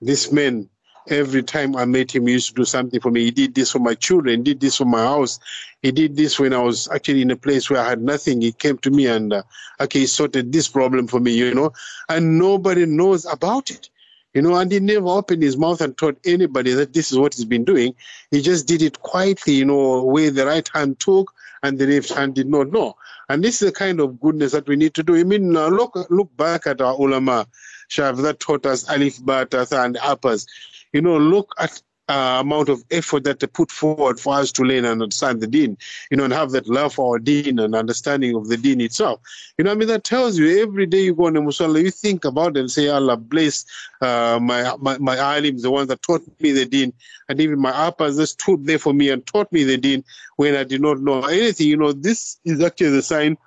this 0.00 0.32
man, 0.32 0.68
every 1.08 1.42
time 1.42 1.76
I 1.76 1.84
met 1.84 2.14
him, 2.14 2.26
he 2.26 2.34
used 2.34 2.48
to 2.48 2.54
do 2.54 2.64
something 2.64 3.00
for 3.00 3.10
me. 3.10 3.24
He 3.24 3.30
did 3.30 3.54
this 3.54 3.72
for 3.72 3.78
my 3.78 3.94
children, 3.94 4.42
did 4.42 4.60
this 4.60 4.76
for 4.76 4.84
my 4.84 5.02
house. 5.02 5.38
He 5.82 5.92
did 5.92 6.16
this 6.16 6.38
when 6.38 6.52
I 6.52 6.58
was 6.58 6.88
actually 6.92 7.22
in 7.22 7.30
a 7.30 7.36
place 7.36 7.68
where 7.68 7.80
I 7.80 7.88
had 7.88 8.02
nothing. 8.02 8.40
He 8.40 8.52
came 8.52 8.78
to 8.78 8.90
me 8.90 9.06
and, 9.06 9.32
uh, 9.32 9.42
okay, 9.80 10.00
he 10.00 10.06
sorted 10.06 10.52
this 10.52 10.68
problem 10.68 11.06
for 11.06 11.20
me, 11.20 11.32
you 11.32 11.54
know, 11.54 11.72
and 12.08 12.38
nobody 12.38 12.86
knows 12.86 13.24
about 13.26 13.70
it. 13.70 13.90
You 14.32 14.42
know, 14.42 14.56
and 14.56 14.70
he 14.72 14.80
never 14.80 15.06
opened 15.06 15.44
his 15.44 15.56
mouth 15.56 15.80
and 15.80 15.96
told 15.96 16.16
anybody 16.24 16.72
that 16.72 16.92
this 16.92 17.12
is 17.12 17.18
what 17.18 17.34
he's 17.34 17.44
been 17.44 17.64
doing. 17.64 17.94
He 18.32 18.42
just 18.42 18.66
did 18.66 18.82
it 18.82 19.00
quietly, 19.00 19.52
you 19.54 19.64
know, 19.64 20.02
where 20.02 20.32
the 20.32 20.44
right 20.44 20.68
hand 20.74 20.98
took 20.98 21.32
and 21.62 21.78
the 21.78 21.86
left 21.86 22.12
hand 22.12 22.34
did 22.34 22.48
not 22.48 22.72
know. 22.72 22.96
And 23.28 23.44
this 23.44 23.62
is 23.62 23.68
the 23.68 23.72
kind 23.72 24.00
of 24.00 24.20
goodness 24.20 24.52
that 24.52 24.66
we 24.66 24.74
need 24.74 24.92
to 24.94 25.02
do. 25.02 25.16
I 25.16 25.22
mean, 25.22 25.56
uh, 25.56 25.68
look 25.68 25.94
look 26.10 26.36
back 26.36 26.66
at 26.66 26.80
our 26.80 26.94
ulama, 26.94 27.46
Shaf, 27.88 28.20
that 28.22 28.40
taught 28.40 28.66
us 28.66 28.88
alif, 28.88 29.18
ba, 29.22 29.46
and 29.72 29.96
uppers. 30.02 30.46
You 30.94 31.02
know, 31.02 31.18
look 31.18 31.54
at 31.58 31.82
uh, 32.08 32.38
amount 32.40 32.68
of 32.68 32.84
effort 32.90 33.24
that 33.24 33.40
they 33.40 33.46
put 33.46 33.70
forward 33.70 34.20
for 34.20 34.34
us 34.34 34.52
to 34.52 34.62
learn 34.62 34.84
and 34.84 35.02
understand 35.02 35.40
the 35.40 35.46
deen, 35.46 35.76
you 36.10 36.16
know, 36.16 36.24
and 36.24 36.32
have 36.32 36.50
that 36.50 36.68
love 36.68 36.94
for 36.94 37.14
our 37.14 37.18
deen 37.18 37.58
and 37.58 37.74
understanding 37.74 38.36
of 38.36 38.48
the 38.48 38.56
deen 38.56 38.80
itself. 38.80 39.20
You 39.58 39.64
know, 39.64 39.72
I 39.72 39.74
mean, 39.74 39.88
that 39.88 40.04
tells 40.04 40.38
you 40.38 40.62
every 40.62 40.86
day 40.86 41.02
you 41.02 41.14
go 41.14 41.26
on 41.26 41.32
the 41.32 41.40
musalla, 41.40 41.82
you 41.82 41.90
think 41.90 42.24
about 42.24 42.56
it 42.56 42.60
and 42.60 42.70
say, 42.70 42.88
Allah 42.88 43.16
bless 43.16 43.64
uh, 44.02 44.38
my, 44.40 44.76
my, 44.80 44.98
my 44.98 45.16
alims, 45.16 45.62
the 45.62 45.70
ones 45.70 45.88
that 45.88 46.02
taught 46.02 46.22
me 46.40 46.52
the 46.52 46.66
deen, 46.66 46.92
and 47.28 47.40
even 47.40 47.58
my 47.58 47.72
appas 47.72 48.16
that 48.18 48.26
stood 48.26 48.66
there 48.66 48.78
for 48.78 48.92
me 48.92 49.08
and 49.08 49.26
taught 49.26 49.50
me 49.50 49.64
the 49.64 49.78
deen 49.78 50.04
when 50.36 50.54
I 50.54 50.64
did 50.64 50.82
not 50.82 51.00
know 51.00 51.22
anything. 51.22 51.68
You 51.68 51.78
know, 51.78 51.92
this 51.92 52.38
is 52.44 52.62
actually 52.62 52.90
the 52.90 53.02
sign 53.02 53.38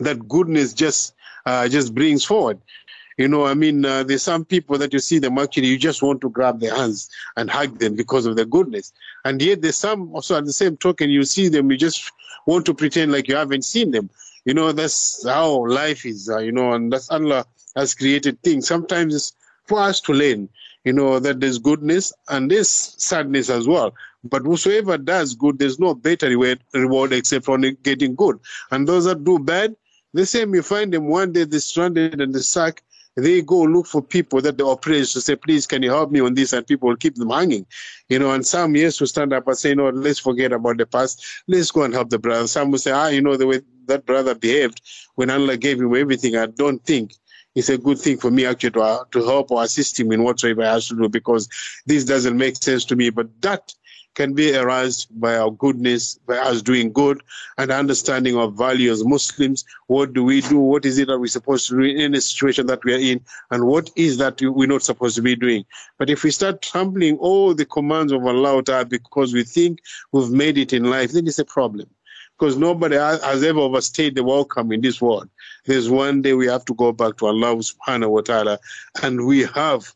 that 0.00 0.28
goodness 0.28 0.74
just 0.74 1.14
uh, 1.46 1.68
just 1.68 1.94
brings 1.94 2.24
forward. 2.24 2.60
You 3.18 3.26
know, 3.26 3.44
I 3.46 3.54
mean, 3.54 3.84
uh, 3.84 4.04
there's 4.04 4.22
some 4.22 4.44
people 4.44 4.78
that 4.78 4.92
you 4.92 5.00
see 5.00 5.18
them 5.18 5.38
actually, 5.38 5.66
you 5.66 5.76
just 5.76 6.02
want 6.02 6.20
to 6.20 6.30
grab 6.30 6.60
their 6.60 6.74
hands 6.74 7.10
and 7.36 7.50
hug 7.50 7.78
them 7.80 7.96
because 7.96 8.26
of 8.26 8.36
their 8.36 8.44
goodness. 8.44 8.92
And 9.24 9.42
yet 9.42 9.60
there's 9.60 9.76
some 9.76 10.14
also 10.14 10.38
at 10.38 10.44
the 10.44 10.52
same 10.52 10.76
token, 10.76 11.10
you 11.10 11.24
see 11.24 11.48
them, 11.48 11.70
you 11.70 11.76
just 11.76 12.12
want 12.46 12.64
to 12.66 12.74
pretend 12.74 13.10
like 13.10 13.26
you 13.26 13.34
haven't 13.34 13.64
seen 13.64 13.90
them. 13.90 14.08
You 14.44 14.54
know, 14.54 14.70
that's 14.70 15.26
how 15.26 15.66
life 15.66 16.06
is, 16.06 16.30
uh, 16.30 16.38
you 16.38 16.52
know, 16.52 16.72
and 16.72 16.92
that's 16.92 17.10
Allah 17.10 17.44
has 17.74 17.92
created 17.92 18.40
things. 18.42 18.68
Sometimes 18.68 19.14
it's 19.14 19.32
for 19.66 19.80
us 19.80 20.00
to 20.02 20.12
learn, 20.12 20.48
you 20.84 20.92
know, 20.92 21.18
that 21.18 21.40
there's 21.40 21.58
goodness 21.58 22.12
and 22.28 22.48
there's 22.50 22.70
sadness 22.70 23.50
as 23.50 23.66
well. 23.66 23.94
But 24.24 24.42
whosoever 24.42 24.96
does 24.96 25.34
good, 25.34 25.58
there's 25.58 25.78
no 25.78 25.94
better 25.94 26.28
reward 26.72 27.12
except 27.12 27.44
for 27.44 27.58
getting 27.58 28.14
good. 28.14 28.38
And 28.70 28.86
those 28.86 29.04
that 29.06 29.24
do 29.24 29.38
bad, 29.38 29.76
the 30.14 30.24
same 30.24 30.54
you 30.54 30.62
find 30.62 30.92
them 30.92 31.08
one 31.08 31.32
day 31.32 31.44
they're 31.44 31.60
stranded 31.60 32.20
and 32.20 32.34
they 32.34 32.40
suck. 32.40 32.80
They 33.18 33.42
go 33.42 33.62
look 33.62 33.86
for 33.86 34.00
people 34.00 34.40
that 34.42 34.58
they 34.58 34.64
oppress 34.64 35.12
to 35.14 35.20
say, 35.20 35.34
please, 35.34 35.66
can 35.66 35.82
you 35.82 35.90
help 35.90 36.12
me 36.12 36.20
on 36.20 36.34
this? 36.34 36.52
And 36.52 36.64
people 36.66 36.88
will 36.88 36.96
keep 36.96 37.16
them 37.16 37.30
hanging. 37.30 37.66
You 38.08 38.20
know, 38.20 38.30
and 38.30 38.46
some 38.46 38.76
yes 38.76 38.96
to 38.98 39.06
stand 39.06 39.32
up 39.32 39.48
and 39.48 39.58
say, 39.58 39.74
no, 39.74 39.88
let's 39.88 40.20
forget 40.20 40.52
about 40.52 40.78
the 40.78 40.86
past. 40.86 41.24
Let's 41.48 41.72
go 41.72 41.82
and 41.82 41.92
help 41.92 42.10
the 42.10 42.18
brother. 42.18 42.46
Some 42.46 42.70
will 42.70 42.78
say, 42.78 42.92
ah, 42.92 43.08
you 43.08 43.20
know, 43.20 43.36
the 43.36 43.46
way 43.46 43.60
that 43.86 44.06
brother 44.06 44.34
behaved 44.34 44.80
when 45.16 45.30
Allah 45.30 45.56
gave 45.56 45.80
him 45.80 45.94
everything, 45.96 46.36
I 46.36 46.46
don't 46.46 46.84
think 46.84 47.12
it's 47.54 47.68
a 47.68 47.78
good 47.78 47.98
thing 47.98 48.18
for 48.18 48.30
me 48.30 48.46
actually 48.46 48.70
to, 48.70 48.80
uh, 48.80 49.04
to 49.10 49.24
help 49.24 49.50
or 49.50 49.64
assist 49.64 49.98
him 49.98 50.12
in 50.12 50.22
whatsoever 50.22 50.62
I 50.62 50.74
have 50.74 50.84
to 50.84 50.96
do 50.96 51.08
because 51.08 51.48
this 51.86 52.04
doesn't 52.04 52.36
make 52.36 52.56
sense 52.56 52.84
to 52.86 52.96
me. 52.96 53.10
But 53.10 53.28
that 53.42 53.74
can 54.18 54.34
be 54.34 54.52
aroused 54.52 55.06
by 55.20 55.36
our 55.36 55.52
goodness, 55.52 56.18
by 56.26 56.36
us 56.36 56.60
doing 56.60 56.92
good 56.92 57.22
and 57.56 57.70
understanding 57.70 58.36
of 58.36 58.58
value 58.58 58.90
as 58.90 59.04
Muslims. 59.04 59.64
What 59.86 60.12
do 60.12 60.24
we 60.24 60.40
do? 60.40 60.58
What 60.58 60.84
is 60.84 60.98
it 60.98 61.06
that 61.06 61.20
we're 61.20 61.28
supposed 61.28 61.68
to 61.68 61.76
do 61.76 61.84
in 61.84 62.16
a 62.16 62.20
situation 62.20 62.66
that 62.66 62.84
we 62.84 62.94
are 62.94 63.04
in? 63.12 63.20
And 63.52 63.68
what 63.68 63.90
is 63.94 64.18
that 64.18 64.42
we're 64.42 64.66
not 64.66 64.82
supposed 64.82 65.14
to 65.16 65.22
be 65.22 65.36
doing? 65.36 65.64
But 65.98 66.10
if 66.10 66.24
we 66.24 66.32
start 66.32 66.62
trampling 66.62 67.16
all 67.18 67.54
the 67.54 67.64
commands 67.64 68.10
of 68.10 68.26
Allah 68.26 68.84
because 68.86 69.32
we 69.32 69.44
think 69.44 69.78
we've 70.10 70.30
made 70.30 70.58
it 70.58 70.72
in 70.72 70.90
life, 70.90 71.12
then 71.12 71.28
it's 71.28 71.38
a 71.38 71.44
problem 71.44 71.88
because 72.36 72.56
nobody 72.56 72.96
has 72.96 73.44
ever 73.44 73.60
overstayed 73.60 74.16
the 74.16 74.24
welcome 74.24 74.72
in 74.72 74.80
this 74.80 75.00
world. 75.00 75.28
There's 75.66 75.88
one 75.88 76.22
day 76.22 76.34
we 76.34 76.48
have 76.48 76.64
to 76.64 76.74
go 76.74 76.90
back 76.90 77.18
to 77.18 77.26
Allah 77.26 77.54
subhanahu 77.54 78.10
wa 78.10 78.22
ta'ala 78.22 78.58
and 79.00 79.26
we 79.26 79.44
have 79.44 79.94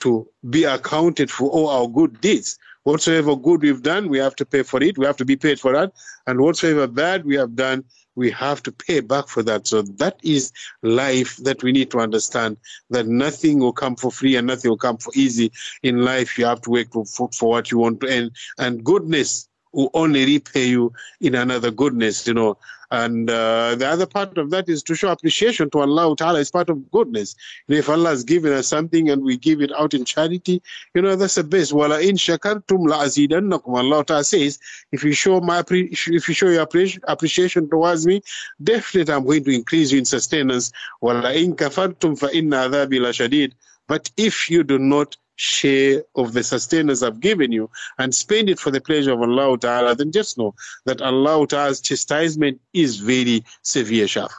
to 0.00 0.26
be 0.48 0.64
accounted 0.64 1.30
for 1.30 1.48
all 1.50 1.68
our 1.68 1.86
good 1.86 2.20
deeds. 2.20 2.58
Whatsoever 2.84 3.36
good 3.36 3.62
we've 3.62 3.82
done, 3.82 4.08
we 4.08 4.18
have 4.18 4.34
to 4.36 4.46
pay 4.46 4.62
for 4.62 4.82
it. 4.82 4.96
We 4.96 5.06
have 5.06 5.16
to 5.18 5.24
be 5.24 5.36
paid 5.36 5.60
for 5.60 5.72
that. 5.72 5.92
And 6.26 6.40
whatsoever 6.40 6.86
bad 6.86 7.24
we 7.24 7.36
have 7.36 7.54
done, 7.54 7.84
we 8.16 8.30
have 8.30 8.62
to 8.64 8.72
pay 8.72 9.00
back 9.00 9.28
for 9.28 9.42
that. 9.42 9.66
So 9.66 9.82
that 9.82 10.18
is 10.22 10.52
life 10.82 11.36
that 11.38 11.62
we 11.62 11.72
need 11.72 11.90
to 11.90 11.98
understand 11.98 12.56
that 12.90 13.06
nothing 13.06 13.58
will 13.58 13.72
come 13.72 13.96
for 13.96 14.10
free 14.10 14.36
and 14.36 14.46
nothing 14.46 14.70
will 14.70 14.78
come 14.78 14.96
for 14.96 15.12
easy. 15.14 15.52
In 15.82 16.04
life, 16.04 16.38
you 16.38 16.46
have 16.46 16.62
to 16.62 16.70
work 16.70 16.88
for, 16.92 17.28
for 17.32 17.50
what 17.50 17.70
you 17.70 17.78
want 17.78 18.00
to. 18.00 18.30
And 18.58 18.84
goodness 18.84 19.48
will 19.72 19.90
only 19.94 20.24
repay 20.24 20.66
you 20.66 20.92
in 21.20 21.34
another 21.34 21.70
goodness, 21.70 22.26
you 22.26 22.34
know. 22.34 22.58
And 22.90 23.30
uh, 23.30 23.76
the 23.76 23.86
other 23.86 24.06
part 24.06 24.36
of 24.36 24.50
that 24.50 24.68
is 24.68 24.82
to 24.84 24.94
show 24.94 25.10
appreciation 25.10 25.70
to 25.70 25.80
Allah 25.80 26.16
Ta'ala 26.16 26.40
is 26.40 26.50
part 26.50 26.68
of 26.68 26.90
goodness. 26.90 27.36
Know, 27.68 27.76
if 27.76 27.88
Allah 27.88 28.10
has 28.10 28.24
given 28.24 28.52
us 28.52 28.66
something 28.66 29.10
and 29.10 29.22
we 29.22 29.36
give 29.36 29.60
it 29.60 29.70
out 29.78 29.94
in 29.94 30.04
charity, 30.04 30.60
you 30.94 31.02
know, 31.02 31.14
that's 31.14 31.36
the 31.36 31.44
best. 31.44 31.72
Wala 31.72 32.00
in 32.00 32.16
shakartum 32.16 32.88
la 32.88 33.04
azidannakum. 33.04 33.78
Allah 33.78 34.04
Ta'ala 34.04 34.24
says, 34.24 34.58
if 34.90 35.04
you 35.04 35.12
show 35.12 35.40
my 35.40 35.62
if 35.70 36.28
you 36.28 36.34
show 36.34 36.48
your 36.48 36.62
appreciation 36.62 37.70
towards 37.70 38.06
me, 38.06 38.22
definitely 38.62 39.14
I'm 39.14 39.24
going 39.24 39.44
to 39.44 39.54
increase 39.54 39.92
you 39.92 39.98
in 39.98 40.04
sustenance. 40.04 40.72
Wala 41.00 41.32
in 41.32 41.54
kafartum 41.54 42.18
fa 42.18 42.28
inna 42.32 42.68
la 42.68 42.86
shadid. 42.86 43.52
But 43.86 44.10
if 44.16 44.50
you 44.50 44.64
do 44.64 44.78
not 44.78 45.16
share 45.40 46.02
of 46.16 46.34
the 46.34 46.44
sustenance 46.44 47.02
I've 47.02 47.18
given 47.18 47.50
you 47.50 47.70
and 47.98 48.14
spend 48.14 48.50
it 48.50 48.58
for 48.58 48.70
the 48.70 48.80
pleasure 48.80 49.12
of 49.12 49.22
Allah 49.22 49.56
Ta'ala, 49.58 49.94
then 49.94 50.12
just 50.12 50.36
know 50.36 50.54
that 50.84 51.00
Allah 51.00 51.46
Ta'ala's 51.46 51.80
chastisement 51.80 52.60
is 52.74 52.98
very 52.98 53.42
severe, 53.62 54.04
Shaf. 54.04 54.30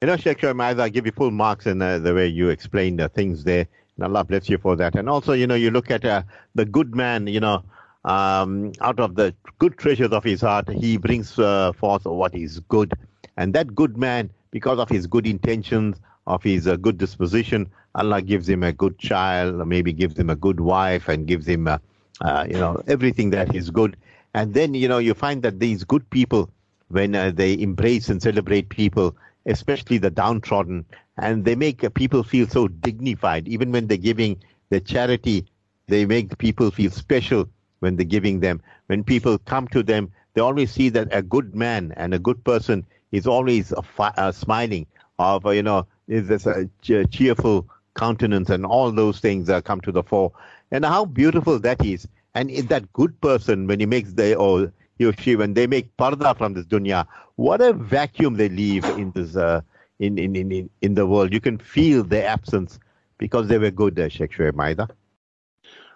You 0.00 0.06
know, 0.06 0.16
Sheikh 0.16 0.38
Shoaib, 0.38 0.80
I 0.80 0.88
give 0.88 1.04
you 1.04 1.12
full 1.12 1.30
marks 1.30 1.66
in 1.66 1.82
uh, 1.82 1.98
the 1.98 2.14
way 2.14 2.26
you 2.26 2.48
explain 2.48 2.96
the 2.96 3.10
things 3.10 3.44
there. 3.44 3.66
And 3.96 4.04
Allah 4.04 4.24
bless 4.24 4.48
you 4.48 4.56
for 4.56 4.76
that. 4.76 4.94
And 4.94 5.10
also, 5.10 5.34
you 5.34 5.46
know, 5.46 5.56
you 5.56 5.70
look 5.70 5.90
at 5.90 6.06
uh, 6.06 6.22
the 6.54 6.64
good 6.64 6.94
man, 6.94 7.26
you 7.26 7.40
know, 7.40 7.62
um, 8.06 8.72
out 8.80 8.98
of 8.98 9.16
the 9.16 9.34
good 9.58 9.76
treasures 9.76 10.12
of 10.12 10.24
his 10.24 10.40
heart, 10.40 10.70
he 10.70 10.96
brings 10.96 11.38
uh, 11.38 11.72
forth 11.74 12.06
what 12.06 12.34
is 12.34 12.60
good. 12.60 12.94
And 13.36 13.52
that 13.52 13.74
good 13.74 13.98
man, 13.98 14.30
because 14.52 14.78
of 14.78 14.88
his 14.88 15.06
good 15.06 15.26
intentions, 15.26 16.00
of 16.30 16.42
his 16.42 16.66
uh, 16.66 16.76
good 16.76 16.98
disposition, 16.98 17.68
Allah 17.94 18.22
gives 18.22 18.48
him 18.48 18.62
a 18.62 18.72
good 18.72 18.98
child, 18.98 19.66
maybe 19.66 19.92
gives 19.92 20.16
him 20.18 20.30
a 20.30 20.36
good 20.36 20.60
wife, 20.60 21.08
and 21.08 21.26
gives 21.26 21.46
him, 21.46 21.66
uh, 21.66 21.78
uh, 22.20 22.46
you 22.48 22.58
know, 22.62 22.82
everything 22.86 23.30
that 23.30 23.54
is 23.54 23.70
good. 23.70 23.96
And 24.34 24.54
then, 24.54 24.74
you 24.74 24.88
know, 24.88 24.98
you 24.98 25.14
find 25.14 25.42
that 25.42 25.58
these 25.58 25.84
good 25.84 26.08
people, 26.10 26.50
when 26.88 27.14
uh, 27.14 27.32
they 27.34 27.58
embrace 27.60 28.08
and 28.08 28.22
celebrate 28.22 28.68
people, 28.68 29.16
especially 29.46 29.98
the 29.98 30.10
downtrodden, 30.10 30.84
and 31.16 31.44
they 31.44 31.56
make 31.56 31.92
people 31.94 32.22
feel 32.22 32.46
so 32.46 32.68
dignified. 32.68 33.48
Even 33.48 33.72
when 33.72 33.86
they're 33.88 33.96
giving 34.10 34.36
the 34.70 34.80
charity, 34.80 35.46
they 35.88 36.06
make 36.06 36.38
people 36.38 36.70
feel 36.70 36.90
special 36.90 37.48
when 37.80 37.96
they're 37.96 38.04
giving 38.04 38.40
them. 38.40 38.60
When 38.86 39.02
people 39.02 39.38
come 39.38 39.66
to 39.68 39.82
them, 39.82 40.10
they 40.34 40.40
always 40.40 40.70
see 40.70 40.90
that 40.90 41.08
a 41.10 41.22
good 41.22 41.54
man 41.56 41.92
and 41.96 42.14
a 42.14 42.18
good 42.18 42.42
person 42.44 42.86
is 43.10 43.26
always 43.26 43.72
uh, 43.98 44.32
smiling. 44.32 44.86
Of 45.18 45.44
you 45.54 45.62
know, 45.62 45.86
is 46.10 46.26
this 46.26 46.44
a 46.44 46.68
cheerful 47.06 47.66
countenance 47.94 48.50
and 48.50 48.66
all 48.66 48.90
those 48.90 49.20
things 49.20 49.48
uh, 49.48 49.60
come 49.60 49.80
to 49.82 49.92
the 49.92 50.02
fore. 50.02 50.32
And 50.70 50.84
how 50.84 51.04
beautiful 51.04 51.58
that 51.60 51.84
is. 51.84 52.06
And 52.34 52.50
in 52.50 52.66
that 52.66 52.92
good 52.92 53.18
person, 53.20 53.66
when 53.66 53.80
he 53.80 53.86
makes 53.86 54.12
the, 54.12 54.34
or 54.34 54.72
he 54.98 55.06
or 55.06 55.12
she, 55.14 55.36
when 55.36 55.54
they 55.54 55.66
make 55.66 55.96
parda 55.96 56.36
from 56.36 56.54
this 56.54 56.66
dunya, 56.66 57.06
what 57.36 57.60
a 57.60 57.72
vacuum 57.72 58.34
they 58.34 58.48
leave 58.48 58.84
in 58.84 59.12
this, 59.12 59.36
uh, 59.36 59.60
in, 59.98 60.18
in, 60.18 60.36
in, 60.36 60.68
in 60.82 60.94
the 60.94 61.06
world. 61.06 61.32
You 61.32 61.40
can 61.40 61.58
feel 61.58 62.02
their 62.02 62.26
absence 62.26 62.78
because 63.18 63.48
they 63.48 63.58
were 63.58 63.70
good, 63.70 63.98
uh, 63.98 64.08
Sheikh 64.08 64.32
Shoaib 64.32 64.54
Maida. 64.54 64.88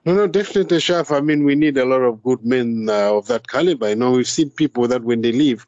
No, 0.04 0.14
no, 0.14 0.26
definitely, 0.26 0.78
Shaf. 0.78 1.16
I 1.16 1.20
mean, 1.20 1.44
we 1.44 1.54
need 1.54 1.78
a 1.78 1.84
lot 1.84 2.02
of 2.02 2.22
good 2.22 2.44
men 2.44 2.88
uh, 2.90 3.14
of 3.14 3.26
that 3.28 3.48
caliber. 3.48 3.88
You 3.88 3.96
know, 3.96 4.12
we've 4.12 4.28
seen 4.28 4.50
people 4.50 4.86
that 4.88 5.02
when 5.02 5.22
they 5.22 5.32
leave, 5.32 5.66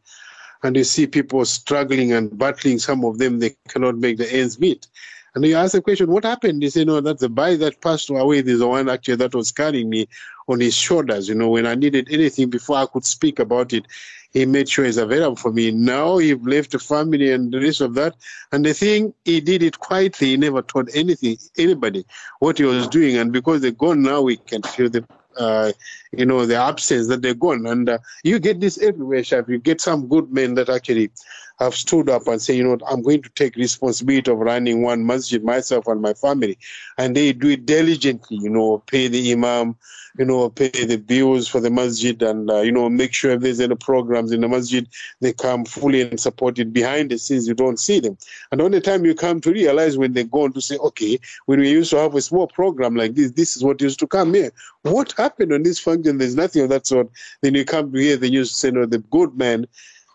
and 0.67 0.77
you 0.77 0.85
see 0.85 1.07
people 1.07 1.45
struggling 1.45 2.13
and 2.13 2.37
battling, 2.37 2.79
some 2.79 3.05
of 3.05 3.19
them 3.19 3.39
they 3.39 3.55
cannot 3.69 3.97
make 3.97 4.19
the 4.19 4.31
ends 4.33 4.59
meet. 4.59 4.89
And 5.35 5.45
you 5.45 5.55
ask 5.55 5.73
the 5.73 5.83
question, 5.83 6.11
what 6.11 6.25
happened? 6.25 6.63
They 6.63 6.71
say, 6.71 6.85
no, 6.85 7.01
that 7.01 7.19
the 7.19 7.29
boy 7.29 7.57
that 7.59 7.81
passed 7.83 8.11
away 8.11 8.39
is 8.39 8.59
the 8.59 8.67
one 8.67 8.89
actually 8.89 9.17
that 9.17 9.35
was 9.35 9.53
carrying 9.53 9.91
me 9.91 10.09
on 10.49 10.61
his 10.61 10.75
shoulders. 10.75 11.29
You 11.29 11.35
know, 11.35 11.51
when 11.51 11.67
I 11.67 11.75
needed 11.75 12.09
anything 12.11 12.51
before 12.51 12.79
I 12.79 12.87
could 12.87 13.05
speak 13.05 13.39
about 13.39 13.73
it, 13.73 13.87
he 14.33 14.45
made 14.45 14.69
sure 14.69 14.87
he's 14.87 14.97
available 14.97 15.37
for 15.37 15.53
me. 15.53 15.71
Now 15.71 16.19
he 16.19 16.35
left 16.35 16.73
the 16.73 16.79
family 16.79 17.33
and 17.33 17.53
the 17.53 17.61
rest 17.61 17.81
of 17.81 17.95
that. 17.95 18.17
And 18.51 18.65
the 18.65 18.75
thing, 18.75 19.15
he 19.25 19.41
did 19.41 19.63
it 19.63 19.79
quietly. 19.79 20.29
He 20.29 20.37
never 20.37 20.63
told 20.63 20.89
anything, 20.95 21.37
anybody 21.57 22.05
what 22.41 22.59
he 22.59 22.65
was 22.65 22.89
doing. 22.89 23.17
And 23.19 23.33
because 23.33 23.61
they're 23.61 23.71
gone 23.71 24.03
now, 24.03 24.23
we 24.23 24.39
can 24.39 24.63
feel 24.63 24.89
the 24.89 25.07
uh, 25.37 25.73
you 26.17 26.27
know, 26.27 26.47
the 26.47 26.57
absence 26.57 27.09
that 27.09 27.23
they're 27.23 27.35
gone. 27.35 27.67
And 27.67 27.89
uh, 27.89 27.99
you 28.25 28.39
get 28.39 28.61
this 28.61 28.79
everywhere, 28.79 29.21
Shaf. 29.21 29.49
You 29.49 29.59
get 29.59 29.81
some 29.81 30.09
good 30.09 30.33
men 30.33 30.55
that 30.55 30.69
actually 30.69 31.11
have 31.59 31.75
stood 31.75 32.11
up 32.11 32.27
and 32.27 32.41
say, 32.41 32.55
you 32.55 32.65
know, 32.65 32.79
I'm 32.89 33.03
going 33.03 33.23
to 33.23 33.31
take 33.31 33.57
responsibility 33.57 34.31
of 34.31 34.39
running 34.39 34.83
one 34.83 35.07
masjid 35.07 35.43
myself 35.43 35.87
and 35.87 36.03
my 36.03 36.13
family. 36.13 36.59
And 36.99 37.17
they 37.17 37.33
do 37.33 37.49
it 37.49 37.67
diligently, 37.67 38.37
you 38.37 38.51
know, 38.51 38.83
pay 38.87 39.09
the 39.09 39.33
imam, 39.33 39.77
you 40.19 40.25
know, 40.25 40.49
pay 40.51 40.69
the 40.69 40.97
bills 40.97 41.49
for 41.49 41.61
the 41.61 41.71
masjid 41.71 42.21
and, 42.23 42.51
uh, 42.51 42.61
you 42.61 42.73
know, 42.73 42.89
make 42.89 43.13
sure 43.15 43.33
if 43.33 43.41
there's 43.41 43.61
any 43.61 43.75
programs 43.75 44.33
in 44.33 44.41
the 44.43 44.49
masjid, 44.49 44.87
they 45.21 45.33
come 45.33 45.65
fully 45.65 46.03
and 46.03 46.21
support 46.21 46.59
it 46.59 46.73
behind 46.73 47.11
the 47.11 47.19
scenes. 47.19 47.49
You 47.49 47.55
don't 47.55 47.79
see 47.79 48.01
them. 48.01 48.17
And 48.53 48.61
only 48.61 48.81
time 48.81 49.05
you 49.05 49.15
come 49.15 49.41
to 49.41 49.53
realize 49.53 49.97
when 49.97 50.13
they 50.13 50.25
go 50.25 50.45
on 50.45 50.53
to 50.53 50.61
say, 50.61 50.77
okay, 50.77 51.19
when 51.47 51.61
we 51.61 51.71
used 51.71 51.91
to 51.91 51.99
have 51.99 52.15
a 52.15 52.21
small 52.21 52.47
program 52.47 52.97
like 52.97 53.15
this, 53.15 53.31
this 53.33 53.57
is 53.57 53.65
what 53.65 53.81
used 53.81 53.99
to 54.01 54.07
come 54.07 54.35
here. 54.35 54.53
What 54.83 55.13
happened 55.17 55.53
on 55.53 55.63
this 55.63 55.81
function? 55.81 56.06
There's 56.13 56.37
nothing 56.37 56.63
of 56.63 56.69
that 56.71 56.87
sort. 56.87 57.09
Then 57.43 57.55
you 57.55 57.65
come 57.65 57.93
to 57.93 57.99
here, 57.99 58.17
the 58.17 58.31
news 58.31 58.55
say, 58.55 58.71
no, 58.71 58.87
the 58.87 58.99
good 58.99 59.37
man 59.37 59.67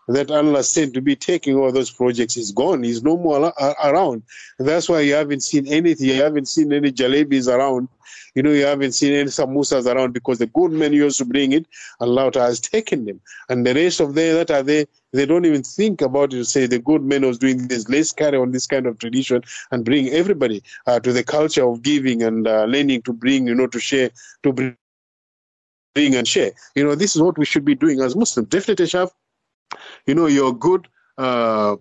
that 0.08 0.30
Allah 0.30 0.62
sent 0.62 0.94
to 0.94 1.00
be 1.00 1.16
taking 1.16 1.56
all 1.56 1.72
those 1.72 1.90
projects 1.90 2.36
is 2.36 2.52
gone. 2.52 2.82
He's 2.82 3.02
no 3.02 3.16
more 3.16 3.52
around. 3.84 4.22
That's 4.58 4.88
why 4.88 5.00
you 5.00 5.14
haven't 5.14 5.42
seen 5.42 5.66
anything. 5.68 6.08
You 6.08 6.22
haven't 6.22 6.48
seen 6.48 6.72
any 6.72 6.92
jalebis 6.92 7.48
around. 7.48 7.88
You 8.34 8.42
know, 8.42 8.50
you 8.50 8.64
haven't 8.64 8.92
seen 8.92 9.12
any 9.12 9.28
samosas 9.28 9.86
around 9.86 10.12
because 10.12 10.38
the 10.38 10.46
good 10.46 10.72
men 10.72 10.92
used 10.92 11.18
to 11.18 11.24
bring 11.24 11.52
it, 11.52 11.66
Allah 12.00 12.30
has 12.34 12.60
taken 12.60 13.04
them. 13.04 13.20
And 13.48 13.66
the 13.66 13.74
rest 13.74 14.00
of 14.00 14.14
them 14.14 14.34
that 14.36 14.50
are 14.50 14.62
there, 14.62 14.86
they 15.12 15.26
don't 15.26 15.44
even 15.44 15.62
think 15.62 16.00
about 16.00 16.32
it 16.32 16.44
say 16.46 16.66
the 16.66 16.78
good 16.78 17.02
men 17.02 17.26
was 17.26 17.38
doing 17.38 17.68
this. 17.68 17.88
Let's 17.88 18.12
carry 18.12 18.38
on 18.38 18.50
this 18.50 18.66
kind 18.66 18.86
of 18.86 18.98
tradition 18.98 19.42
and 19.70 19.84
bring 19.84 20.08
everybody 20.08 20.62
uh, 20.86 21.00
to 21.00 21.12
the 21.12 21.22
culture 21.22 21.64
of 21.64 21.82
giving 21.82 22.22
and 22.22 22.46
uh, 22.46 22.64
learning 22.64 23.02
to 23.02 23.12
bring, 23.12 23.46
you 23.46 23.54
know, 23.54 23.66
to 23.66 23.78
share, 23.78 24.10
to 24.42 24.52
bring 24.52 24.76
and 25.94 26.26
share. 26.26 26.52
You 26.74 26.84
know, 26.84 26.94
this 26.94 27.14
is 27.14 27.22
what 27.22 27.38
we 27.38 27.44
should 27.44 27.64
be 27.64 27.74
doing 27.74 28.00
as 28.00 28.16
Muslims. 28.16 28.48
Definitely, 28.48 28.86
Shaf, 28.86 29.10
you 30.06 30.14
know, 30.14 30.26
your 30.26 30.56
good 30.56 30.88
uh, 31.18 31.76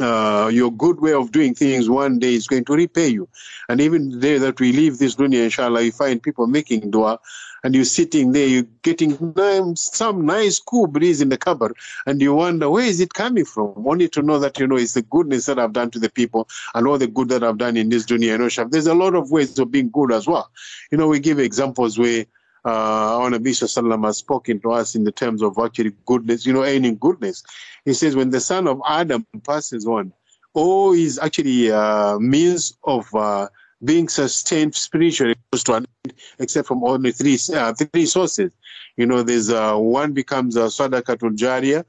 uh, 0.00 0.50
your 0.52 0.72
good 0.72 1.00
way 1.00 1.12
of 1.12 1.32
doing 1.32 1.54
things 1.54 1.88
one 1.88 2.18
day 2.18 2.34
is 2.34 2.46
going 2.46 2.64
to 2.64 2.74
repay 2.74 3.08
you. 3.08 3.28
And 3.68 3.80
even 3.80 4.10
the 4.10 4.18
day 4.18 4.38
that 4.38 4.58
we 4.58 4.72
leave 4.72 4.98
this 4.98 5.16
dunya, 5.16 5.44
inshallah, 5.44 5.82
you 5.82 5.92
find 5.92 6.22
people 6.22 6.46
making 6.46 6.90
dua 6.90 7.18
and 7.62 7.74
you're 7.74 7.84
sitting 7.84 8.32
there, 8.32 8.46
you're 8.46 8.66
getting 8.82 9.76
some 9.76 10.26
nice 10.26 10.58
cool 10.58 10.88
breeze 10.88 11.20
in 11.20 11.28
the 11.28 11.38
cupboard, 11.38 11.76
and 12.06 12.20
you 12.20 12.34
wonder, 12.34 12.68
where 12.68 12.84
is 12.84 13.00
it 13.00 13.14
coming 13.14 13.44
from? 13.44 13.72
Only 13.86 14.08
to 14.08 14.22
know 14.22 14.40
that, 14.40 14.58
you 14.58 14.66
know, 14.66 14.76
it's 14.76 14.94
the 14.94 15.02
goodness 15.02 15.46
that 15.46 15.60
I've 15.60 15.72
done 15.72 15.90
to 15.92 16.00
the 16.00 16.10
people 16.10 16.48
and 16.74 16.88
all 16.88 16.98
the 16.98 17.06
good 17.06 17.28
that 17.28 17.44
I've 17.44 17.58
done 17.58 17.76
in 17.76 17.88
this 17.88 18.04
dunya. 18.04 18.32
You 18.32 18.38
know, 18.38 18.68
there's 18.68 18.88
a 18.88 18.94
lot 18.94 19.14
of 19.14 19.30
ways 19.30 19.56
of 19.60 19.70
being 19.70 19.90
good 19.90 20.12
as 20.12 20.26
well. 20.26 20.50
You 20.90 20.98
know, 20.98 21.06
we 21.06 21.20
give 21.20 21.38
examples 21.38 21.98
where 21.98 22.26
uh, 22.64 23.18
our 23.18 23.30
Nabi 23.30 23.50
Sallam 23.50 24.04
has 24.06 24.18
spoken 24.18 24.60
to 24.60 24.72
us 24.72 24.94
in 24.94 25.04
the 25.04 25.12
terms 25.12 25.42
of 25.42 25.58
actually 25.58 25.92
goodness, 26.06 26.46
you 26.46 26.52
know, 26.52 26.62
earning 26.62 26.96
goodness. 26.96 27.42
He 27.84 27.94
says, 27.94 28.14
when 28.14 28.30
the 28.30 28.40
son 28.40 28.68
of 28.68 28.80
Adam 28.86 29.26
passes 29.44 29.86
on, 29.86 30.12
all 30.54 30.92
is 30.92 31.18
actually 31.18 31.72
uh, 31.72 32.18
means 32.18 32.76
of 32.84 33.12
uh, 33.14 33.48
being 33.84 34.08
sustained 34.08 34.74
spiritually 34.74 35.34
to 35.52 35.72
an 35.74 35.86
end, 36.04 36.14
except 36.38 36.68
from 36.68 36.84
only 36.84 37.10
three 37.12 37.38
uh, 37.54 37.72
three 37.72 38.06
sources. 38.06 38.50
You 38.96 39.06
know, 39.06 39.22
there's 39.22 39.50
uh, 39.50 39.74
one 39.76 40.12
becomes 40.12 40.56
a 40.56 40.66
sadaqatul 40.66 41.36
jariyah, 41.36 41.84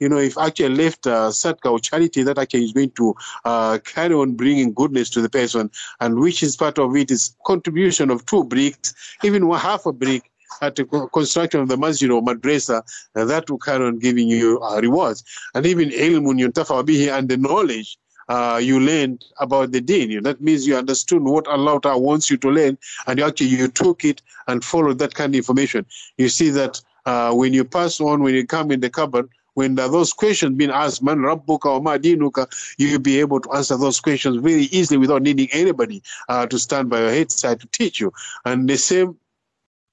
you 0.00 0.08
know, 0.08 0.18
if 0.18 0.38
actually 0.38 0.74
left 0.74 1.06
uh, 1.06 1.28
sadka 1.28 1.70
or 1.70 1.78
charity, 1.78 2.22
that 2.22 2.38
actually 2.38 2.64
is 2.64 2.72
going 2.72 2.90
to 2.90 3.14
uh, 3.44 3.78
carry 3.84 4.14
on 4.14 4.34
bringing 4.34 4.72
goodness 4.72 5.10
to 5.10 5.20
the 5.20 5.28
person, 5.28 5.70
and 6.00 6.18
which 6.18 6.42
is 6.42 6.56
part 6.56 6.78
of 6.78 6.96
it 6.96 7.10
is 7.10 7.34
contribution 7.44 8.10
of 8.10 8.24
two 8.26 8.44
bricks, 8.44 8.94
even 9.22 9.46
one 9.46 9.60
half 9.60 9.86
a 9.86 9.92
brick 9.92 10.30
at 10.62 10.76
the 10.76 10.84
construction 11.12 11.60
of 11.60 11.68
the 11.68 11.76
masjid 11.76 12.10
or 12.10 12.22
madrasa, 12.22 12.82
uh, 13.16 13.24
that 13.24 13.48
will 13.50 13.58
carry 13.58 13.84
on 13.84 13.98
giving 13.98 14.28
you 14.28 14.60
uh, 14.62 14.80
rewards. 14.80 15.22
And 15.54 15.66
even 15.66 15.90
ilmun 15.90 16.40
yuntafa 16.40 16.84
bihi 16.84 17.16
and 17.16 17.28
the 17.28 17.36
knowledge 17.36 17.98
uh, 18.28 18.60
you 18.62 18.78
learned 18.78 19.24
about 19.40 19.72
the 19.72 19.80
deen. 19.80 20.22
That 20.22 20.40
means 20.40 20.66
you 20.66 20.76
understood 20.76 21.22
what 21.22 21.46
Allah 21.46 21.80
wants 21.98 22.30
you 22.30 22.36
to 22.38 22.50
learn, 22.50 22.78
and 23.06 23.18
you 23.18 23.24
actually 23.24 23.48
you 23.48 23.68
took 23.68 24.04
it 24.04 24.22
and 24.46 24.64
followed 24.64 24.98
that 24.98 25.14
kind 25.14 25.34
of 25.34 25.38
information. 25.38 25.86
You 26.18 26.28
see 26.28 26.50
that 26.50 26.80
uh, 27.06 27.32
when 27.32 27.54
you 27.54 27.64
pass 27.64 28.00
on, 28.00 28.22
when 28.22 28.34
you 28.34 28.46
come 28.46 28.70
in 28.70 28.80
the 28.80 28.90
cupboard, 28.90 29.30
when 29.54 29.74
those 29.74 30.12
questions 30.12 30.56
being 30.56 30.70
asked, 30.70 31.02
man 31.02 31.18
rabbuka 31.18 31.66
or 31.66 31.80
madinuka, 31.80 32.46
you'll 32.78 33.00
be 33.00 33.20
able 33.20 33.40
to 33.40 33.52
answer 33.52 33.76
those 33.76 34.00
questions 34.00 34.36
very 34.36 34.64
easily 34.64 34.98
without 34.98 35.22
needing 35.22 35.48
anybody 35.52 36.02
uh, 36.28 36.46
to 36.46 36.58
stand 36.58 36.88
by 36.88 37.00
your 37.00 37.10
headside 37.10 37.60
to 37.60 37.66
teach 37.68 38.00
you. 38.00 38.12
And 38.44 38.68
the 38.68 38.76
same 38.76 39.16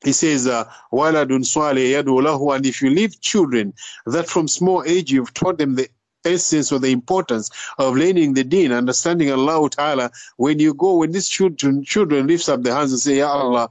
he 0.04 0.12
says, 0.12 0.46
uh, 0.46 0.66
waladun 0.94 1.42
lahu, 1.42 2.56
and 2.56 2.66
if 2.66 2.82
you 2.82 2.92
leave 2.92 3.20
children 3.22 3.74
that 4.06 4.28
from 4.28 4.48
small 4.48 4.84
age 4.86 5.12
you've 5.12 5.34
taught 5.34 5.58
them 5.58 5.76
the 5.76 5.90
essence 6.26 6.72
or 6.72 6.80
the 6.80 6.92
importance 6.92 7.50
of 7.78 7.96
learning 7.96 8.34
the 8.34 8.44
deen, 8.44 8.72
understanding 8.72 9.32
Allah 9.32 9.70
Ta'ala, 9.70 10.12
when 10.38 10.60
you 10.60 10.74
go, 10.74 10.98
when 10.98 11.12
these 11.12 11.30
children, 11.30 11.84
children 11.84 12.28
lifts 12.28 12.50
up 12.50 12.64
their 12.64 12.76
hands 12.76 12.92
and 12.92 13.02
say, 13.02 13.18
Ya 13.18 13.30
Allah, 13.30 13.70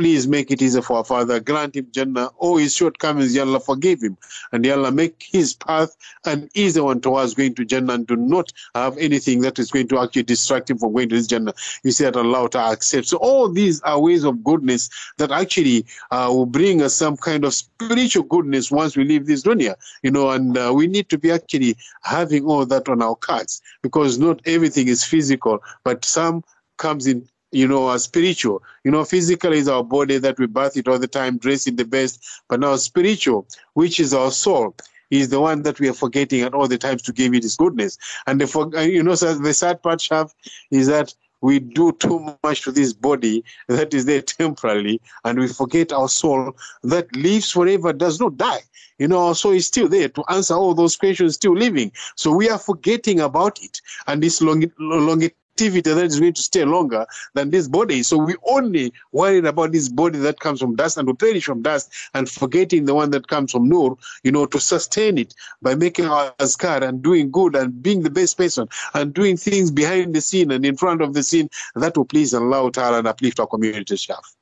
Please 0.00 0.26
make 0.26 0.50
it 0.50 0.62
easy 0.62 0.80
for 0.80 0.96
our 0.96 1.04
Father. 1.04 1.40
Grant 1.40 1.76
him 1.76 1.86
Jannah. 1.92 2.30
All 2.38 2.56
his 2.56 2.74
shortcomings, 2.74 3.34
Ya 3.34 3.42
Allah, 3.42 3.60
forgive 3.60 4.02
him. 4.02 4.16
And 4.50 4.64
Ya 4.64 4.74
Allah, 4.74 4.90
make 4.90 5.26
his 5.30 5.52
path 5.52 5.94
an 6.24 6.48
easy 6.54 6.80
one 6.80 7.02
towards 7.02 7.34
going 7.34 7.54
to 7.56 7.66
Jannah 7.66 7.92
and 7.92 8.06
do 8.06 8.16
not 8.16 8.50
have 8.74 8.96
anything 8.96 9.42
that 9.42 9.58
is 9.58 9.70
going 9.70 9.88
to 9.88 9.98
actually 9.98 10.22
distract 10.22 10.70
him 10.70 10.78
from 10.78 10.94
going 10.94 11.10
to 11.10 11.16
this 11.16 11.26
Jannah. 11.26 11.52
You 11.84 11.92
see 11.92 12.04
that 12.04 12.16
Allah 12.16 12.48
to 12.48 12.58
accept. 12.58 13.08
So 13.08 13.18
all 13.18 13.50
these 13.50 13.82
are 13.82 14.00
ways 14.00 14.24
of 14.24 14.42
goodness 14.42 14.88
that 15.18 15.32
actually 15.32 15.84
uh, 16.10 16.28
will 16.30 16.46
bring 16.46 16.80
us 16.80 16.94
some 16.94 17.18
kind 17.18 17.44
of 17.44 17.52
spiritual 17.52 18.22
goodness 18.22 18.70
once 18.70 18.96
we 18.96 19.04
leave 19.04 19.26
this 19.26 19.42
dunya. 19.42 19.74
You 20.02 20.12
know, 20.12 20.30
and 20.30 20.56
uh, 20.56 20.72
we 20.74 20.86
need 20.86 21.10
to 21.10 21.18
be 21.18 21.30
actually 21.30 21.76
having 22.04 22.46
all 22.46 22.64
that 22.64 22.88
on 22.88 23.02
our 23.02 23.16
cards 23.16 23.60
because 23.82 24.18
not 24.18 24.40
everything 24.46 24.88
is 24.88 25.04
physical, 25.04 25.62
but 25.84 26.06
some 26.06 26.42
comes 26.78 27.06
in 27.06 27.28
you 27.52 27.66
know, 27.66 27.88
uh, 27.88 27.98
spiritual. 27.98 28.62
You 28.84 28.90
know, 28.90 29.04
physical 29.04 29.52
is 29.52 29.68
our 29.68 29.84
body 29.84 30.18
that 30.18 30.38
we 30.38 30.46
bath 30.46 30.76
it 30.76 30.88
all 30.88 30.98
the 30.98 31.08
time, 31.08 31.38
dress 31.38 31.66
it 31.66 31.76
the 31.76 31.84
best. 31.84 32.24
But 32.48 32.60
now 32.60 32.76
spiritual, 32.76 33.46
which 33.74 34.00
is 34.00 34.14
our 34.14 34.30
soul, 34.30 34.74
is 35.10 35.28
the 35.28 35.40
one 35.40 35.62
that 35.62 35.80
we 35.80 35.88
are 35.88 35.94
forgetting 35.94 36.42
at 36.42 36.54
all 36.54 36.68
the 36.68 36.78
times 36.78 37.02
to 37.02 37.12
give 37.12 37.34
it 37.34 37.42
His 37.42 37.56
goodness. 37.56 37.98
And 38.26 38.40
the 38.40 38.72
uh, 38.76 38.80
you 38.80 39.02
know, 39.02 39.14
so 39.14 39.34
the 39.34 39.54
sad 39.54 39.82
part, 39.82 39.98
Shaf, 39.98 40.32
is 40.70 40.86
that 40.86 41.14
we 41.42 41.58
do 41.58 41.92
too 41.92 42.36
much 42.44 42.62
to 42.62 42.72
this 42.72 42.92
body 42.92 43.42
that 43.68 43.94
is 43.94 44.04
there 44.04 44.22
temporarily, 44.38 45.00
and 45.24 45.38
we 45.38 45.48
forget 45.48 45.92
our 45.92 46.08
soul 46.08 46.52
that 46.82 47.14
lives 47.16 47.50
forever, 47.50 47.92
does 47.92 48.20
not 48.20 48.36
die. 48.36 48.60
You 48.98 49.08
know, 49.08 49.28
our 49.28 49.34
soul 49.34 49.52
is 49.52 49.66
still 49.66 49.88
there 49.88 50.10
to 50.10 50.24
answer 50.28 50.54
all 50.54 50.74
those 50.74 50.96
questions, 50.96 51.34
still 51.34 51.56
living. 51.56 51.90
So 52.16 52.32
we 52.32 52.50
are 52.50 52.58
forgetting 52.58 53.20
about 53.20 53.62
it. 53.62 53.80
And 54.06 54.22
this 54.22 54.42
long, 54.42 54.70
long 54.78 55.22
activity 55.50 55.92
that 55.92 56.04
is 56.04 56.20
going 56.20 56.32
to 56.32 56.42
stay 56.42 56.64
longer 56.64 57.06
than 57.34 57.50
this 57.50 57.68
body. 57.68 58.02
So 58.02 58.16
we 58.16 58.34
only 58.46 58.92
worried 59.12 59.44
about 59.44 59.72
this 59.72 59.88
body 59.88 60.18
that 60.18 60.40
comes 60.40 60.60
from 60.60 60.76
dust 60.76 60.96
and 60.96 61.06
will 61.06 61.14
perish 61.14 61.44
from 61.44 61.62
dust 61.62 61.90
and 62.14 62.28
forgetting 62.28 62.86
the 62.86 62.94
one 62.94 63.10
that 63.10 63.28
comes 63.28 63.52
from 63.52 63.68
Nur, 63.68 63.96
you 64.22 64.32
know, 64.32 64.46
to 64.46 64.60
sustain 64.60 65.18
it 65.18 65.34
by 65.60 65.74
making 65.74 66.06
our 66.06 66.32
azkar 66.38 66.82
and 66.82 67.02
doing 67.02 67.30
good 67.30 67.54
and 67.56 67.82
being 67.82 68.02
the 68.02 68.10
best 68.10 68.38
person 68.38 68.68
and 68.94 69.12
doing 69.12 69.36
things 69.36 69.70
behind 69.70 70.14
the 70.14 70.20
scene 70.20 70.50
and 70.50 70.64
in 70.64 70.76
front 70.76 71.02
of 71.02 71.14
the 71.14 71.22
scene 71.22 71.48
that 71.74 71.96
will 71.96 72.06
please 72.06 72.32
Allah 72.34 72.70
Ta'ala 72.72 72.98
and 72.98 73.08
uplift 73.08 73.40
our 73.40 73.46
community, 73.46 73.94
Shaf. 73.94 74.39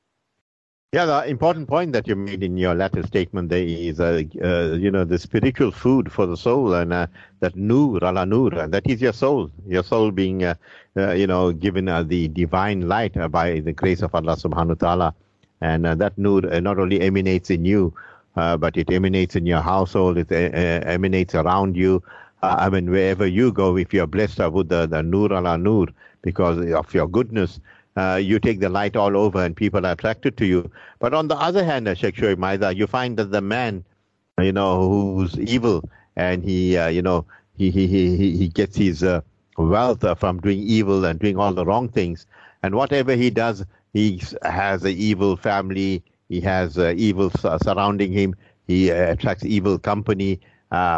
Yeah, 0.91 1.05
the 1.05 1.29
important 1.29 1.67
point 1.67 1.93
that 1.93 2.07
you 2.07 2.15
made 2.15 2.41
in 2.41 2.57
your 2.57 2.73
latter 2.73 3.03
statement 3.03 3.49
there 3.49 3.63
is, 3.63 3.99
uh, 3.99 4.23
uh, 4.43 4.71
you 4.73 4.89
know, 4.89 5.03
the 5.03 5.19
spiritual 5.19 5.69
food 5.69 6.11
for 6.11 6.25
the 6.25 6.35
soul, 6.35 6.73
and 6.73 6.91
uh, 6.91 7.05
that 7.41 7.55
nur, 7.55 8.03
ala 8.03 8.25
nur, 8.25 8.55
and 8.55 8.73
that 8.73 8.89
is 8.89 8.99
your 8.99 9.13
soul. 9.13 9.51
Your 9.67 9.83
soul 9.83 10.09
being, 10.09 10.43
uh, 10.43 10.55
uh, 10.97 11.11
you 11.11 11.27
know, 11.27 11.51
given 11.51 11.87
uh, 11.87 12.01
the 12.01 12.27
divine 12.29 12.87
light 12.87 13.13
by 13.29 13.59
the 13.59 13.71
grace 13.71 14.01
of 14.01 14.15
Allah 14.15 14.35
Subhanahu 14.35 14.81
wa 14.81 14.87
Taala, 14.87 15.13
and 15.61 15.85
that 15.85 16.17
nur 16.17 16.41
not 16.59 16.79
only 16.79 17.01
emanates 17.01 17.51
in 17.51 17.65
you, 17.65 17.93
but 18.33 18.75
it 18.75 18.89
emanates 18.91 19.35
in 19.35 19.45
your 19.45 19.61
household. 19.61 20.17
It 20.17 20.31
emanates 20.31 21.35
around 21.35 21.77
you. 21.77 22.01
I 22.41 22.67
mean, 22.71 22.89
wherever 22.89 23.27
you 23.27 23.51
go, 23.51 23.77
if 23.77 23.93
you're 23.93 24.07
blessed 24.07 24.39
with 24.51 24.69
the, 24.69 24.87
the 24.87 25.03
nur 25.03 25.31
ala 25.33 25.55
nur 25.59 25.85
because 26.23 26.57
of 26.73 26.91
your 26.95 27.07
goodness 27.07 27.59
uh, 27.99 28.15
you 28.15 28.39
take 28.39 28.59
the 28.61 28.69
light 28.69 28.95
all 28.95 29.17
over 29.17 29.43
and 29.43 29.55
people 29.57 29.85
are 29.85 29.91
attracted 29.91 30.37
to 30.37 30.45
you. 30.45 30.71
But 30.99 31.13
on 31.13 31.27
the 31.27 31.35
other 31.35 31.65
hand, 31.65 31.87
uh, 31.87 31.95
Sheikh 31.95 32.15
Shoaib 32.15 32.37
Maida, 32.37 32.73
you 32.73 32.87
find 32.87 33.17
that 33.17 33.31
the 33.31 33.41
man, 33.41 33.83
you 34.39 34.53
know, 34.53 34.87
who's 34.87 35.37
evil 35.37 35.83
and 36.15 36.41
he, 36.41 36.77
uh, 36.77 36.87
you 36.87 37.01
know, 37.01 37.25
he, 37.57 37.69
he, 37.69 37.87
he, 37.87 38.37
he 38.37 38.47
gets 38.47 38.77
his 38.77 39.03
uh, 39.03 39.19
wealth 39.57 40.03
uh, 40.05 40.15
from 40.15 40.39
doing 40.39 40.59
evil 40.59 41.03
and 41.03 41.19
doing 41.19 41.37
all 41.37 41.53
the 41.53 41.65
wrong 41.65 41.89
things. 41.89 42.25
And 42.63 42.73
whatever 42.73 43.15
he 43.15 43.29
does, 43.29 43.65
he 43.91 44.21
has 44.43 44.85
an 44.85 44.95
evil 44.95 45.35
family, 45.35 46.01
he 46.29 46.39
has 46.41 46.77
uh, 46.77 46.93
evil 46.95 47.29
surrounding 47.31 48.13
him, 48.13 48.33
he 48.67 48.89
attracts 48.91 49.43
evil 49.43 49.77
company. 49.77 50.39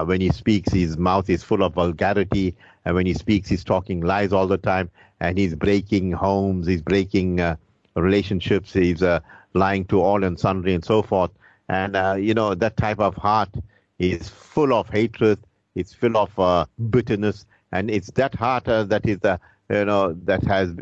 when 0.05 0.21
he 0.21 0.29
speaks, 0.29 0.71
his 0.71 0.97
mouth 0.97 1.31
is 1.31 1.43
full 1.43 1.63
of 1.63 1.73
vulgarity, 1.73 2.55
and 2.85 2.93
when 2.93 3.07
he 3.07 3.13
speaks, 3.15 3.49
he's 3.49 3.63
talking 3.63 4.01
lies 4.01 4.33
all 4.33 4.45
the 4.45 4.57
time 4.57 4.91
and 5.21 5.37
he's 5.37 5.53
breaking 5.55 6.11
homes, 6.11 6.65
he's 6.65 6.81
breaking 6.81 7.39
uh, 7.39 7.55
relationships, 7.95 8.73
he's 8.73 9.03
uh, 9.03 9.19
lying 9.53 9.85
to 9.85 10.01
all 10.01 10.23
and 10.23 10.37
sundry 10.37 10.73
and 10.73 10.83
so 10.83 11.03
forth. 11.03 11.29
And, 11.69 11.95
uh, 11.95 12.15
you 12.19 12.33
know, 12.33 12.55
that 12.55 12.75
type 12.75 12.99
of 12.99 13.15
heart 13.15 13.53
is 13.99 14.27
full 14.27 14.73
of 14.73 14.89
hatred, 14.89 15.37
it's 15.75 15.93
full 15.93 16.17
of 16.17 16.37
uh, 16.39 16.65
bitterness, 16.89 17.45
and 17.71 17.91
it's 17.91 18.09
that 18.11 18.33
heart 18.33 18.67
uh, 18.67 18.83
that 18.85 19.07
is, 19.07 19.19
uh, 19.23 19.37
you 19.69 19.85
know, 19.85 20.13
that 20.25 20.43
has 20.43 20.73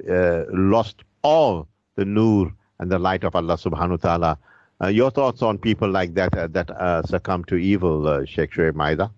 lost 0.52 1.04
all 1.22 1.68
the 1.96 2.06
nur 2.06 2.52
and 2.80 2.90
the 2.90 2.98
light 2.98 3.26
of 3.26 3.36
Allah 3.36 3.56
subhanahu 3.58 4.02
wa 4.04 4.18
ta'ala. 4.18 4.38
your 4.90 5.12
thoughts 5.12 5.42
on 5.42 5.58
people 5.58 5.90
like 5.92 6.14
that 6.14 6.32
that 6.54 7.04
succumb 7.06 7.44
to 7.44 7.56
evil, 7.56 8.26
Sheikh 8.26 8.54
Shoaib 8.54 8.74
Maida? 8.74 9.12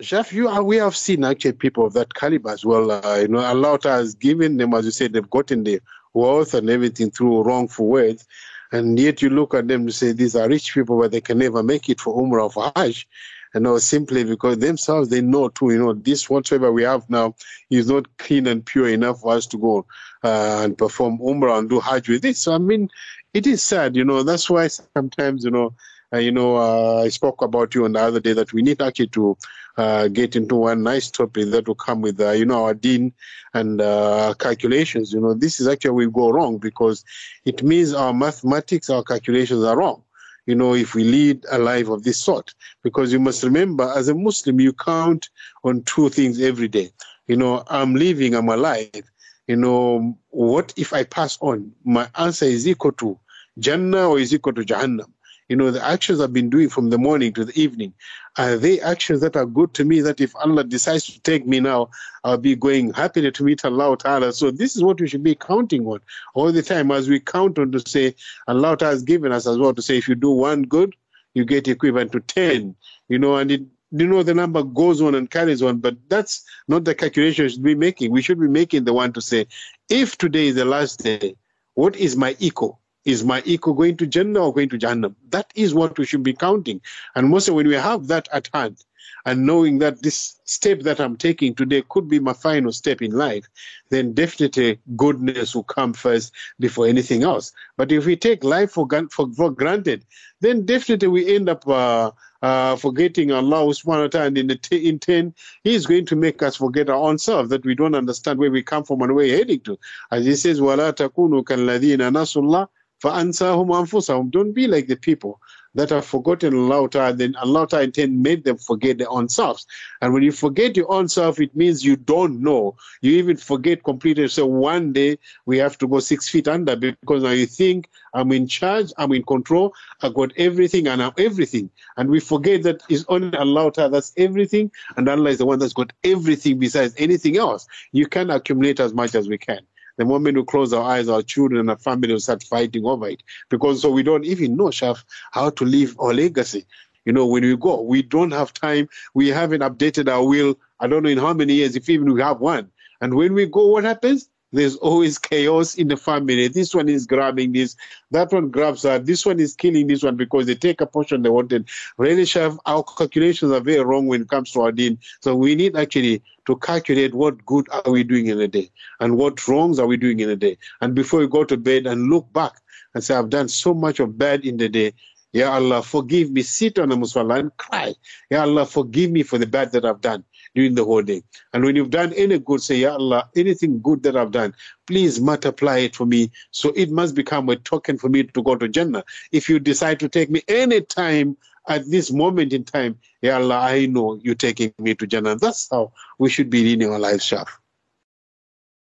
Shaf, 0.00 0.30
you 0.30 0.46
are, 0.46 0.62
we 0.62 0.76
have 0.76 0.96
seen 0.96 1.24
actually 1.24 1.52
people 1.52 1.84
of 1.84 1.92
that 1.94 2.14
caliber 2.14 2.50
as 2.50 2.64
well. 2.64 2.92
Uh, 2.92 3.16
you 3.16 3.26
know, 3.26 3.40
a 3.40 3.54
lot 3.54 3.82
has 3.82 4.14
given 4.14 4.56
them, 4.56 4.72
as 4.72 4.84
you 4.84 4.92
said, 4.92 5.12
they've 5.12 5.28
gotten 5.28 5.64
the 5.64 5.80
wealth 6.14 6.54
and 6.54 6.70
everything 6.70 7.10
through 7.10 7.42
wrongful 7.42 7.88
words. 7.88 8.24
And 8.70 8.96
yet 8.96 9.22
you 9.22 9.30
look 9.30 9.54
at 9.54 9.66
them 9.66 9.82
and 9.82 9.94
say, 9.94 10.12
these 10.12 10.36
are 10.36 10.48
rich 10.48 10.72
people, 10.72 11.00
but 11.00 11.10
they 11.10 11.20
can 11.20 11.38
never 11.38 11.64
make 11.64 11.88
it 11.88 12.00
for 12.00 12.16
Umrah 12.16 12.44
or 12.44 12.50
for 12.50 12.72
Hajj. 12.76 13.08
You 13.54 13.60
know, 13.60 13.78
simply 13.78 14.22
because 14.22 14.58
themselves, 14.58 15.08
they 15.08 15.20
know 15.20 15.48
too, 15.48 15.70
you 15.70 15.78
know, 15.78 15.94
this 15.94 16.30
whatever 16.30 16.70
we 16.70 16.84
have 16.84 17.08
now 17.10 17.34
is 17.70 17.88
not 17.88 18.06
clean 18.18 18.46
and 18.46 18.64
pure 18.64 18.88
enough 18.88 19.22
for 19.22 19.32
us 19.32 19.46
to 19.48 19.58
go 19.58 19.84
uh, 20.22 20.60
and 20.62 20.78
perform 20.78 21.18
Umrah 21.18 21.58
and 21.58 21.68
do 21.68 21.80
Hajj 21.80 22.08
with 22.08 22.24
it. 22.24 22.36
So, 22.36 22.52
I 22.52 22.58
mean, 22.58 22.88
it 23.34 23.48
is 23.48 23.64
sad, 23.64 23.96
you 23.96 24.04
know, 24.04 24.22
that's 24.22 24.48
why 24.48 24.68
sometimes, 24.68 25.44
you 25.44 25.50
know, 25.50 25.74
uh, 26.12 26.18
you 26.18 26.32
know, 26.32 26.56
uh, 26.56 27.02
I 27.04 27.08
spoke 27.08 27.42
about 27.42 27.74
you 27.74 27.84
on 27.84 27.92
the 27.92 28.00
other 28.00 28.20
day 28.20 28.32
that 28.32 28.52
we 28.52 28.62
need 28.62 28.80
actually 28.80 29.08
to 29.08 29.36
uh, 29.78 30.08
get 30.08 30.34
into 30.34 30.56
one 30.56 30.82
nice 30.82 31.08
topic 31.10 31.50
that 31.50 31.68
will 31.68 31.74
come 31.76 32.02
with, 32.02 32.20
uh, 32.20 32.32
you 32.32 32.44
know, 32.44 32.64
our 32.64 32.74
deen 32.74 33.12
and 33.54 33.80
uh, 33.80 34.34
calculations. 34.38 35.12
You 35.12 35.20
know, 35.20 35.34
this 35.34 35.60
is 35.60 35.68
actually 35.68 35.92
we 35.92 36.10
go 36.10 36.30
wrong 36.30 36.58
because 36.58 37.04
it 37.44 37.62
means 37.62 37.94
our 37.94 38.12
mathematics, 38.12 38.90
our 38.90 39.04
calculations 39.04 39.62
are 39.64 39.78
wrong. 39.78 40.02
you 40.46 40.54
know, 40.54 40.74
if 40.74 40.94
we 40.94 41.04
lead 41.04 41.44
a 41.52 41.58
life 41.58 41.88
of 41.88 42.02
this 42.04 42.18
sort. 42.18 42.54
Because 42.82 43.12
you 43.12 43.20
must 43.20 43.44
remember, 43.44 43.92
as 43.94 44.08
a 44.08 44.14
Muslim, 44.14 44.60
you 44.60 44.72
count 44.72 45.28
on 45.62 45.82
two 45.84 46.08
things 46.08 46.40
every 46.40 46.68
day. 46.68 46.90
You 47.26 47.36
know, 47.36 47.62
I'm 47.68 47.94
living, 47.94 48.34
I'm 48.34 48.48
alive. 48.48 49.04
You 49.46 49.56
know, 49.56 50.16
what 50.30 50.72
if 50.76 50.92
I 50.92 51.04
pass 51.04 51.38
on? 51.40 51.72
My 51.84 52.08
answer 52.16 52.46
is 52.46 52.66
equal 52.66 52.92
to 52.92 53.18
Jannah 53.58 54.08
or 54.08 54.18
is 54.18 54.34
equal 54.34 54.54
to 54.54 54.62
Jahannam 54.62 55.12
you 55.48 55.56
know, 55.56 55.70
the 55.70 55.84
actions 55.84 56.20
I've 56.20 56.32
been 56.32 56.50
doing 56.50 56.68
from 56.68 56.90
the 56.90 56.98
morning 56.98 57.32
to 57.34 57.44
the 57.44 57.58
evening, 57.60 57.94
are 58.38 58.56
they 58.56 58.80
actions 58.80 59.20
that 59.20 59.36
are 59.36 59.44
good 59.44 59.74
to 59.74 59.84
me 59.84 60.00
that 60.00 60.20
if 60.20 60.34
Allah 60.36 60.62
decides 60.62 61.06
to 61.06 61.20
take 61.20 61.46
me 61.46 61.58
now, 61.58 61.90
I'll 62.22 62.38
be 62.38 62.54
going 62.54 62.92
happily 62.92 63.32
to 63.32 63.44
meet 63.44 63.64
Allah 63.64 63.96
Ta'ala. 63.96 64.32
So 64.32 64.52
this 64.52 64.76
is 64.76 64.82
what 64.82 65.00
we 65.00 65.08
should 65.08 65.24
be 65.24 65.34
counting 65.34 65.84
on 65.86 65.98
all 66.34 66.52
the 66.52 66.62
time 66.62 66.92
as 66.92 67.08
we 67.08 67.18
count 67.18 67.58
on 67.58 67.72
to 67.72 67.80
say, 67.80 68.14
Allah 68.46 68.76
Ta'ala 68.76 68.94
has 68.94 69.02
given 69.02 69.32
us 69.32 69.46
as 69.46 69.58
well 69.58 69.74
to 69.74 69.82
say, 69.82 69.98
if 69.98 70.08
you 70.08 70.14
do 70.14 70.30
one 70.30 70.62
good, 70.62 70.94
you 71.34 71.44
get 71.44 71.66
equivalent 71.66 72.12
to 72.12 72.20
10, 72.20 72.74
you 73.08 73.18
know, 73.18 73.36
and 73.36 73.50
it, 73.50 73.62
you 73.90 74.06
know, 74.06 74.22
the 74.22 74.34
number 74.34 74.62
goes 74.62 75.00
on 75.00 75.14
and 75.14 75.30
carries 75.30 75.62
on, 75.62 75.78
but 75.78 75.96
that's 76.08 76.44
not 76.68 76.84
the 76.84 76.94
calculation 76.94 77.44
we 77.44 77.50
should 77.50 77.62
be 77.62 77.74
making. 77.74 78.12
We 78.12 78.22
should 78.22 78.40
be 78.40 78.48
making 78.48 78.84
the 78.84 78.92
one 78.92 79.12
to 79.14 79.20
say, 79.20 79.46
if 79.88 80.16
today 80.16 80.48
is 80.48 80.54
the 80.54 80.64
last 80.64 81.02
day, 81.02 81.34
what 81.74 81.96
is 81.96 82.16
my 82.16 82.36
equal? 82.38 82.77
Is 83.05 83.23
my 83.25 83.43
equal 83.45 83.73
going 83.73 83.97
to 83.97 84.07
Jannah 84.07 84.45
or 84.45 84.53
going 84.53 84.69
to 84.69 84.77
Jahannam? 84.77 85.15
That 85.29 85.51
is 85.55 85.73
what 85.73 85.97
we 85.97 86.05
should 86.05 86.23
be 86.23 86.33
counting. 86.33 86.79
And 87.15 87.29
mostly 87.29 87.53
when 87.53 87.67
we 87.67 87.75
have 87.75 88.07
that 88.07 88.29
at 88.31 88.49
hand, 88.53 88.77
and 89.25 89.45
knowing 89.45 89.79
that 89.79 90.01
this 90.01 90.39
step 90.43 90.81
that 90.81 90.99
I'm 90.99 91.15
taking 91.15 91.55
today 91.55 91.83
could 91.89 92.07
be 92.09 92.19
my 92.19 92.33
final 92.33 92.71
step 92.71 93.01
in 93.01 93.11
life, 93.11 93.47
then 93.89 94.13
definitely 94.13 94.79
goodness 94.95 95.55
will 95.55 95.63
come 95.63 95.93
first 95.93 96.33
before 96.59 96.87
anything 96.87 97.23
else. 97.23 97.51
But 97.77 97.91
if 97.91 98.05
we 98.05 98.15
take 98.15 98.43
life 98.43 98.71
for, 98.71 98.87
for, 99.11 99.31
for 99.33 99.49
granted, 99.49 100.05
then 100.41 100.65
definitely 100.65 101.07
we 101.07 101.35
end 101.35 101.47
up 101.47 101.67
uh, 101.67 102.11
uh, 102.41 102.75
forgetting 102.75 103.31
Allah 103.31 103.65
subhanahu 103.67 104.01
wa 104.01 104.07
ta'ala. 104.07 104.27
And 104.27 104.37
in, 104.37 104.47
the 104.47 104.57
t- 104.57 104.89
in 104.89 104.99
10, 104.99 105.33
He's 105.63 105.85
going 105.85 106.05
to 106.07 106.15
make 106.15 106.43
us 106.43 106.57
forget 106.57 106.89
our 106.89 106.97
own 106.97 107.17
self, 107.17 107.49
that 107.49 107.65
we 107.65 107.75
don't 107.75 107.95
understand 107.95 108.39
where 108.39 108.51
we 108.51 108.61
come 108.61 108.83
from 108.83 109.01
and 109.01 109.15
where 109.15 109.25
we're 109.25 109.37
heading 109.37 109.61
to. 109.61 109.79
As 110.11 110.25
He 110.25 110.35
says, 110.35 110.59
وَلَا 110.59 110.91
تَكُونُوا 110.91 111.43
كَالَّذِينَ 111.43 111.99
نَسُوا 111.99 112.43
اللَّهِ 112.43 112.67
فَأَنْسَاهُمْ 113.03 113.67
أَنفُسَهُم 113.67 114.31
Don't 114.31 114.53
be 114.53 114.67
like 114.67 114.87
the 114.87 114.95
people 114.95 115.41
that 115.75 115.89
have 115.89 116.05
forgotten 116.05 116.53
Allah 116.53 116.87
Ta'ala, 116.89 117.13
then 117.13 117.35
Allah 117.35 117.67
Ta'ala 117.67 117.85
intent 117.85 118.13
made 118.13 118.43
them 118.43 118.57
forget 118.57 118.97
their 118.97 119.09
own 119.09 119.27
selves. 119.27 119.65
And 120.01 120.13
when 120.13 120.23
you 120.23 120.31
forget 120.31 120.77
your 120.77 120.91
own 120.91 121.09
self, 121.09 121.39
it 121.39 121.55
means 121.55 121.83
you 121.83 121.95
don't 121.95 122.41
know. 122.41 122.75
You 123.01 123.13
even 123.13 123.37
forget 123.37 123.83
completely. 123.83 124.27
So 124.27 124.45
one 124.45 124.93
day 124.93 125.17
we 125.45 125.57
have 125.57 125.77
to 125.79 125.87
go 125.87 125.99
six 125.99 126.29
feet 126.29 126.47
under 126.47 126.75
because 126.75 127.23
now 127.23 127.31
you 127.31 127.45
think 127.45 127.89
I'm 128.13 128.31
in 128.31 128.47
charge, 128.47 128.93
I'm 128.97 129.11
in 129.11 129.23
control, 129.23 129.73
I 130.01 130.09
got 130.09 130.31
everything 130.37 130.87
and 130.87 131.01
I'm 131.01 131.13
everything. 131.17 131.71
And 131.97 132.09
we 132.09 132.19
forget 132.19 132.63
that 132.63 132.83
it's 132.87 133.05
only 133.09 133.35
Allah 133.37 133.71
Ta'ala 133.71 133.89
that's 133.89 134.13
everything, 134.15 134.71
and 134.95 135.09
Allah 135.09 135.31
is 135.31 135.39
the 135.39 135.45
one 135.45 135.59
that's 135.59 135.73
got 135.73 135.91
everything 136.03 136.59
besides 136.59 136.93
anything 136.97 137.37
else. 137.37 137.67
You 137.91 138.07
can 138.07 138.29
accumulate 138.29 138.79
as 138.79 138.93
much 138.93 139.15
as 139.15 139.27
we 139.27 139.37
can. 139.37 139.59
The 139.98 140.04
moment 140.04 140.36
we 140.36 140.44
close 140.44 140.72
our 140.72 140.82
eyes, 140.82 141.08
our 141.08 141.22
children 141.22 141.60
and 141.60 141.70
our 141.70 141.76
family 141.76 142.12
will 142.12 142.20
start 142.20 142.42
fighting 142.42 142.86
over 142.86 143.08
it. 143.08 143.22
Because 143.50 143.82
so 143.82 143.90
we 143.90 144.02
don't 144.02 144.24
even 144.24 144.56
know, 144.56 144.66
Shaf, 144.66 145.04
how 145.32 145.50
to 145.50 145.64
leave 145.64 145.98
our 146.00 146.14
legacy. 146.14 146.66
You 147.04 147.12
know, 147.12 147.26
when 147.26 147.42
we 147.42 147.56
go, 147.56 147.82
we 147.82 148.02
don't 148.02 148.30
have 148.30 148.52
time. 148.52 148.88
We 149.14 149.28
haven't 149.28 149.62
updated 149.62 150.08
our 150.08 150.24
will. 150.26 150.58
I 150.80 150.86
don't 150.86 151.02
know 151.02 151.08
in 151.10 151.18
how 151.18 151.32
many 151.32 151.54
years, 151.54 151.76
if 151.76 151.88
even 151.88 152.12
we 152.12 152.20
have 152.22 152.40
one. 152.40 152.70
And 153.00 153.14
when 153.14 153.34
we 153.34 153.46
go, 153.46 153.66
what 153.68 153.84
happens? 153.84 154.28
There's 154.50 154.76
always 154.76 155.18
chaos 155.18 155.74
in 155.74 155.88
the 155.88 155.96
family. 155.96 156.48
This 156.48 156.74
one 156.74 156.88
is 156.88 157.06
grabbing 157.06 157.52
this, 157.52 157.76
that 158.10 158.32
one 158.32 158.48
grabs 158.50 158.82
that, 158.82 159.04
this 159.04 159.26
one 159.26 159.38
is 159.40 159.54
killing 159.54 159.86
this 159.86 160.02
one 160.02 160.16
because 160.16 160.46
they 160.46 160.54
take 160.54 160.80
a 160.80 160.86
portion 160.86 161.22
they 161.22 161.28
wanted. 161.28 161.68
Really, 161.98 162.22
Shaf, 162.22 162.58
our 162.64 162.82
calculations 162.82 163.52
are 163.52 163.60
very 163.60 163.84
wrong 163.84 164.06
when 164.06 164.22
it 164.22 164.28
comes 164.28 164.50
to 164.52 164.62
our 164.62 164.72
deen. 164.72 164.98
So 165.20 165.34
we 165.34 165.54
need 165.54 165.76
actually 165.76 166.22
to 166.46 166.56
calculate 166.56 167.14
what 167.14 167.44
good 167.44 167.68
are 167.70 167.92
we 167.92 168.04
doing 168.04 168.26
in 168.26 168.40
a 168.40 168.48
day 168.48 168.70
and 169.00 169.18
what 169.18 169.46
wrongs 169.46 169.78
are 169.78 169.86
we 169.86 169.98
doing 169.98 170.20
in 170.20 170.30
a 170.30 170.36
day. 170.36 170.56
And 170.80 170.94
before 170.94 171.20
we 171.20 171.28
go 171.28 171.44
to 171.44 171.56
bed 171.58 171.86
and 171.86 172.08
look 172.08 172.32
back 172.32 172.52
and 172.94 173.04
say, 173.04 173.14
I've 173.14 173.28
done 173.28 173.48
so 173.48 173.74
much 173.74 174.00
of 174.00 174.16
bad 174.16 174.46
in 174.46 174.56
the 174.56 174.68
day. 174.70 174.94
Ya 175.32 175.52
Allah, 175.52 175.82
forgive 175.82 176.30
me. 176.30 176.40
Sit 176.40 176.78
on 176.78 176.90
a 176.90 176.96
musalla 176.96 177.38
and 177.38 177.54
cry. 177.58 177.94
Ya 178.30 178.40
Allah, 178.40 178.64
forgive 178.64 179.10
me 179.10 179.22
for 179.22 179.36
the 179.36 179.46
bad 179.46 179.72
that 179.72 179.84
I've 179.84 180.00
done 180.00 180.24
during 180.54 180.74
the 180.74 180.84
whole 180.84 181.02
day. 181.02 181.22
And 181.52 181.64
when 181.64 181.76
you've 181.76 181.90
done 181.90 182.12
any 182.14 182.38
good, 182.38 182.62
say, 182.62 182.76
Ya 182.76 182.92
Allah, 182.92 183.28
anything 183.36 183.80
good 183.80 184.02
that 184.02 184.16
I've 184.16 184.30
done, 184.30 184.54
please 184.86 185.20
multiply 185.20 185.78
it 185.78 185.96
for 185.96 186.06
me. 186.06 186.30
So 186.50 186.72
it 186.76 186.90
must 186.90 187.14
become 187.14 187.48
a 187.48 187.56
token 187.56 187.98
for 187.98 188.08
me 188.08 188.24
to 188.24 188.42
go 188.42 188.56
to 188.56 188.68
Jannah. 188.68 189.04
If 189.32 189.48
you 189.48 189.58
decide 189.58 190.00
to 190.00 190.08
take 190.08 190.30
me 190.30 190.42
any 190.48 190.80
time 190.80 191.36
at 191.68 191.88
this 191.90 192.10
moment 192.10 192.52
in 192.52 192.64
time, 192.64 192.98
Ya 193.22 193.36
Allah, 193.36 193.58
I 193.60 193.86
know 193.86 194.18
you're 194.22 194.34
taking 194.34 194.72
me 194.78 194.94
to 194.94 195.06
Jannah. 195.06 195.36
That's 195.36 195.68
how 195.70 195.92
we 196.18 196.30
should 196.30 196.50
be 196.50 196.62
leading 196.62 196.90
our 196.90 196.98
lives, 196.98 197.24
Shaf. 197.24 197.48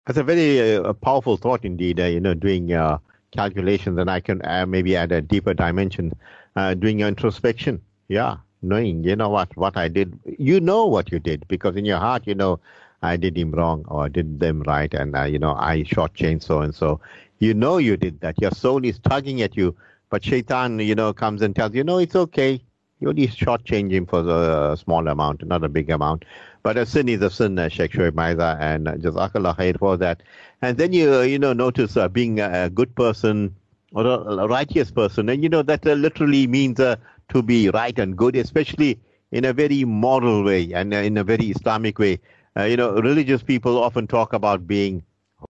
That's 0.05 0.17
a 0.17 0.23
very 0.23 0.77
uh, 0.77 0.91
powerful 0.93 1.37
thought 1.37 1.63
indeed, 1.63 1.99
uh, 1.99 2.05
you 2.05 2.19
know, 2.19 2.33
doing 2.33 2.73
uh, 2.73 2.97
calculations, 3.31 3.97
and 3.97 4.09
I 4.11 4.19
can 4.19 4.45
uh, 4.45 4.65
maybe 4.65 4.95
add 4.95 5.11
a 5.11 5.21
deeper 5.21 5.53
dimension, 5.53 6.13
uh, 6.55 6.73
doing 6.73 6.99
introspection. 6.99 7.81
Yeah, 8.09 8.37
knowing, 8.63 9.03
you 9.03 9.15
know 9.15 9.29
what, 9.29 9.55
what 9.57 9.77
I 9.77 9.87
did. 9.87 10.17
You 10.25 10.59
know 10.59 10.85
what 10.85 11.11
you 11.11 11.19
did 11.19 11.47
because 11.47 11.75
in 11.75 11.85
your 11.85 11.99
heart, 11.99 12.23
you 12.25 12.35
know, 12.35 12.59
I 13.01 13.17
did 13.17 13.37
him 13.37 13.51
wrong 13.51 13.83
or 13.87 14.05
I 14.05 14.07
did 14.07 14.39
them 14.39 14.63
right, 14.63 14.93
and 14.93 15.15
uh, 15.15 15.23
you 15.23 15.37
know, 15.37 15.55
I 15.55 15.83
shortchanged 15.83 16.43
so 16.43 16.61
and 16.61 16.73
so. 16.73 17.01
You 17.39 17.53
know 17.53 17.77
you 17.77 17.97
did 17.97 18.21
that. 18.21 18.39
Your 18.41 18.51
soul 18.51 18.85
is 18.85 18.99
tugging 18.99 19.41
at 19.41 19.57
you, 19.57 19.75
but 20.09 20.23
Shaitan, 20.23 20.79
you 20.79 20.95
know, 20.95 21.11
comes 21.11 21.41
and 21.41 21.55
tells 21.55 21.75
you, 21.75 21.83
no, 21.83 21.97
it's 21.97 22.15
okay. 22.15 22.61
You 23.01 23.09
only 23.09 23.27
shortchange 23.27 23.91
him 23.91 24.05
for 24.05 24.19
a 24.21 24.77
small 24.77 25.05
amount, 25.09 25.45
not 25.45 25.63
a 25.65 25.69
big 25.69 25.89
amount. 25.89 26.23
But 26.61 26.77
a 26.77 26.85
sin 26.85 27.09
is 27.09 27.21
a 27.21 27.29
sin, 27.29 27.59
uh, 27.59 27.67
Sheikh 27.67 27.91
Shoaib 27.91 28.13
Mirza, 28.15 28.57
and 28.61 28.87
uh, 28.87 28.93
Jazakallah 28.93 29.57
khair 29.57 29.77
for 29.77 29.97
that. 29.97 30.23
And 30.61 30.77
then 30.77 30.93
you, 30.93 31.21
you 31.23 31.37
know, 31.37 31.51
notice 31.51 31.97
uh, 31.97 32.07
being 32.07 32.39
a 32.39 32.69
good 32.69 32.95
person 32.95 33.53
or 33.91 34.05
a, 34.05 34.47
righteous 34.47 34.89
person, 34.91 35.29
and 35.29 35.43
you 35.43 35.49
know 35.49 35.61
that 35.61 35.85
uh, 35.85 35.93
literally 35.93 36.47
means 36.47 36.79
uh, 36.79 36.95
to 37.33 37.41
be 37.41 37.69
right 37.69 37.97
and 37.99 38.15
good, 38.17 38.35
especially 38.35 38.99
in 39.31 39.45
a 39.45 39.53
very 39.53 39.83
moral 39.83 40.43
way 40.43 40.71
and 40.73 40.93
uh, 40.93 40.97
in 40.97 41.17
a 41.17 41.23
very 41.23 41.47
Islamic 41.47 41.97
way. 41.99 42.19
Uh, 42.55 42.63
you 42.63 42.77
know, 42.77 42.93
religious 42.93 43.41
people 43.41 43.83
often 43.83 44.05
talk 44.07 44.33
about 44.33 44.67
being 44.67 45.03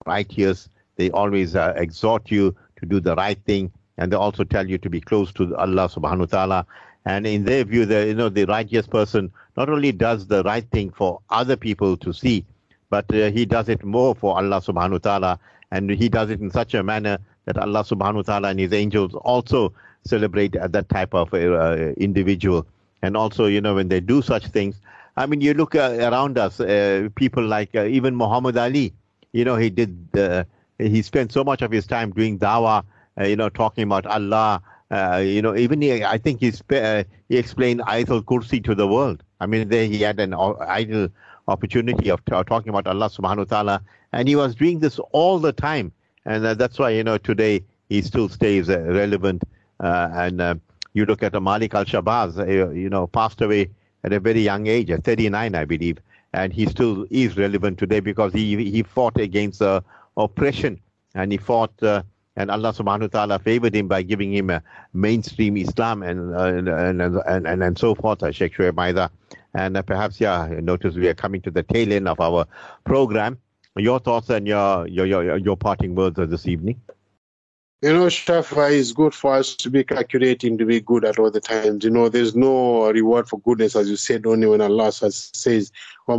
righteous. 0.05 0.69
They 0.95 1.11
always 1.11 1.55
uh, 1.55 1.73
exhort 1.75 2.31
you 2.31 2.55
to 2.79 2.85
do 2.85 2.99
the 2.99 3.15
right 3.15 3.37
thing, 3.45 3.71
and 3.97 4.11
they 4.11 4.15
also 4.15 4.43
tell 4.43 4.67
you 4.67 4.77
to 4.77 4.89
be 4.89 5.01
close 5.01 5.33
to 5.33 5.55
Allah 5.57 5.89
Subhanahu 5.89 6.31
wa 6.31 6.33
Taala. 6.37 6.65
And 7.05 7.27
in 7.27 7.43
their 7.43 7.65
view, 7.65 7.85
the 7.85 8.07
you 8.07 8.13
know 8.13 8.29
the 8.29 8.45
righteous 8.45 8.87
person 8.87 9.31
not 9.57 9.69
only 9.69 9.91
does 9.91 10.27
the 10.27 10.43
right 10.43 10.65
thing 10.71 10.91
for 10.91 11.19
other 11.29 11.57
people 11.57 11.97
to 11.97 12.13
see, 12.13 12.45
but 12.89 13.13
uh, 13.13 13.29
he 13.31 13.45
does 13.45 13.67
it 13.67 13.83
more 13.83 14.15
for 14.15 14.37
Allah 14.37 14.61
Subhanahu 14.61 15.03
wa 15.03 15.05
Taala, 15.09 15.39
and 15.71 15.89
he 15.89 16.07
does 16.07 16.29
it 16.29 16.39
in 16.39 16.49
such 16.49 16.73
a 16.73 16.83
manner 16.83 17.17
that 17.45 17.57
Allah 17.57 17.83
Subhanahu 17.83 18.25
wa 18.25 18.39
Taala 18.39 18.51
and 18.51 18.59
His 18.59 18.71
angels 18.71 19.13
also 19.15 19.73
celebrate 20.05 20.53
that 20.53 20.89
type 20.89 21.13
of 21.13 21.33
uh, 21.33 21.93
individual. 21.97 22.65
And 23.01 23.17
also, 23.17 23.45
you 23.45 23.61
know, 23.61 23.75
when 23.75 23.89
they 23.89 23.99
do 23.99 24.21
such 24.21 24.47
things, 24.47 24.79
I 25.17 25.25
mean, 25.25 25.41
you 25.41 25.53
look 25.53 25.75
uh, 25.75 25.97
around 25.99 26.37
us, 26.37 26.59
uh, 26.59 27.09
people 27.15 27.43
like 27.45 27.75
uh, 27.75 27.85
even 27.85 28.15
Muhammad 28.15 28.57
Ali, 28.57 28.93
you 29.31 29.45
know, 29.45 29.55
he 29.55 29.69
did, 29.69 30.07
uh, 30.17 30.43
he 30.77 31.01
spent 31.01 31.31
so 31.31 31.43
much 31.43 31.61
of 31.61 31.71
his 31.71 31.85
time 31.85 32.11
doing 32.11 32.39
dawah, 32.39 32.83
uh, 33.19 33.23
you 33.25 33.35
know, 33.35 33.49
talking 33.49 33.83
about 33.83 34.05
Allah. 34.05 34.61
you 35.21 35.41
know, 35.41 35.55
even 35.55 35.81
he, 35.81 36.03
I 36.03 36.17
think 36.17 36.39
he, 36.39 36.51
spe- 36.51 37.05
he 37.29 37.37
explained 37.37 37.81
Ayatul 37.81 38.23
Kursi 38.23 38.63
to 38.63 38.75
the 38.75 38.87
world. 38.87 39.23
I 39.39 39.45
mean, 39.45 39.67
there 39.69 39.85
he 39.85 40.01
had 40.01 40.19
an 40.19 40.33
ideal 40.33 41.09
opportunity 41.47 42.09
of 42.09 42.23
t- 42.25 42.31
talking 42.31 42.69
about 42.69 42.87
Allah 42.87 43.09
subhanahu 43.09 43.37
wa 43.39 43.43
ta'ala, 43.43 43.81
and 44.13 44.27
he 44.27 44.35
was 44.35 44.55
doing 44.55 44.79
this 44.79 44.99
all 45.11 45.39
the 45.39 45.51
time. 45.51 45.91
And 46.25 46.43
that's 46.45 46.79
why, 46.79 46.91
you 46.91 47.03
know, 47.03 47.17
today 47.17 47.63
he 47.89 48.01
still 48.01 48.29
stays 48.29 48.69
relevant 48.69 49.43
uh, 49.43 49.47
and 49.79 50.41
uh, 50.41 50.55
you 50.93 51.05
look 51.05 51.23
at 51.23 51.33
Malik 51.41 51.73
Al 51.73 51.85
Shabazz, 51.85 52.37
uh, 52.39 52.69
you 52.71 52.89
know, 52.89 53.07
passed 53.07 53.41
away 53.41 53.69
at 54.03 54.13
a 54.13 54.19
very 54.19 54.41
young 54.41 54.67
age, 54.67 54.91
at 54.91 55.03
39, 55.03 55.55
I 55.55 55.65
believe, 55.65 55.97
and 56.33 56.53
he 56.53 56.65
still 56.65 57.05
is 57.09 57.37
relevant 57.37 57.77
today 57.79 57.99
because 57.99 58.33
he 58.33 58.71
he 58.71 58.83
fought 58.83 59.17
against 59.19 59.61
oppression 60.17 60.79
and 61.15 61.31
he 61.31 61.37
fought. 61.37 61.73
and 62.35 62.49
Allah 62.49 62.73
subhanahu 62.73 63.01
wa 63.01 63.13
ta'ala 63.13 63.37
favored 63.39 63.75
him 63.75 63.87
by 63.87 64.01
giving 64.01 64.33
him 64.33 64.49
a 64.49 64.63
mainstream 64.93 65.55
Islam 65.55 66.01
and 66.01 66.33
and, 66.35 66.67
and, 66.67 67.01
and, 67.01 67.47
and, 67.47 67.63
and 67.63 67.77
so 67.77 67.93
forth, 67.93 68.23
Sheikh 68.35 68.55
Shoaib 68.55 68.75
Mirza. 68.75 69.11
And 69.53 69.77
uh, 69.77 69.83
perhaps, 69.83 70.19
yeah, 70.19 70.47
notice 70.61 70.95
we 70.95 71.07
are 71.07 71.13
coming 71.13 71.41
to 71.41 71.51
the 71.51 71.61
tail 71.61 71.93
end 71.93 72.07
of 72.07 72.19
our 72.19 72.47
program. 72.85 73.37
Your 73.75 73.99
thoughts 73.99 74.29
and 74.29 74.47
your 74.47 74.87
your 74.87 75.05
your, 75.05 75.37
your 75.37 75.57
parting 75.57 75.95
words 75.95 76.17
this 76.17 76.47
evening. 76.47 76.81
You 77.83 77.91
know, 77.91 78.05
Shafa 78.05 78.71
is 78.71 78.93
good 78.93 79.13
for 79.13 79.33
us 79.33 79.57
to 79.57 79.69
be 79.69 79.83
calculating, 79.83 80.57
to 80.57 80.65
be 80.65 80.79
good 80.79 81.03
at 81.03 81.19
all 81.19 81.29
the 81.29 81.41
times. 81.41 81.83
You 81.83 81.89
know, 81.89 82.07
there's 82.07 82.33
no 82.33 82.89
reward 82.89 83.27
for 83.27 83.41
goodness, 83.41 83.75
as 83.75 83.89
you 83.89 83.97
said, 83.97 84.25
only 84.25 84.47
when 84.47 84.61
Allah 84.61 84.89
says, 84.93 85.31
There's 85.43 85.69
no 86.07 86.15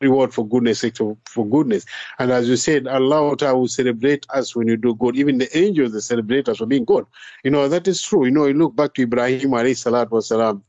reward 0.00 0.34
for 0.34 0.48
goodness 0.48 0.82
except 0.82 1.28
for 1.28 1.46
goodness. 1.46 1.84
And 2.18 2.32
as 2.32 2.48
you 2.48 2.56
said, 2.56 2.88
Allah 2.88 3.36
will 3.54 3.68
celebrate 3.68 4.26
us 4.30 4.56
when 4.56 4.66
you 4.66 4.76
do 4.76 4.96
good. 4.96 5.16
Even 5.16 5.38
the 5.38 5.56
angels, 5.56 5.92
they 5.92 6.00
celebrate 6.00 6.48
us 6.48 6.58
for 6.58 6.66
being 6.66 6.84
good. 6.84 7.06
You 7.44 7.52
know, 7.52 7.68
that 7.68 7.86
is 7.86 8.02
true. 8.02 8.24
You 8.24 8.32
know, 8.32 8.46
you 8.46 8.54
look 8.54 8.74
back 8.74 8.94
to 8.94 9.02
Ibrahim 9.02 9.50
alayhi 9.50 9.78
salatu 9.78 10.10
wasalam 10.10 10.60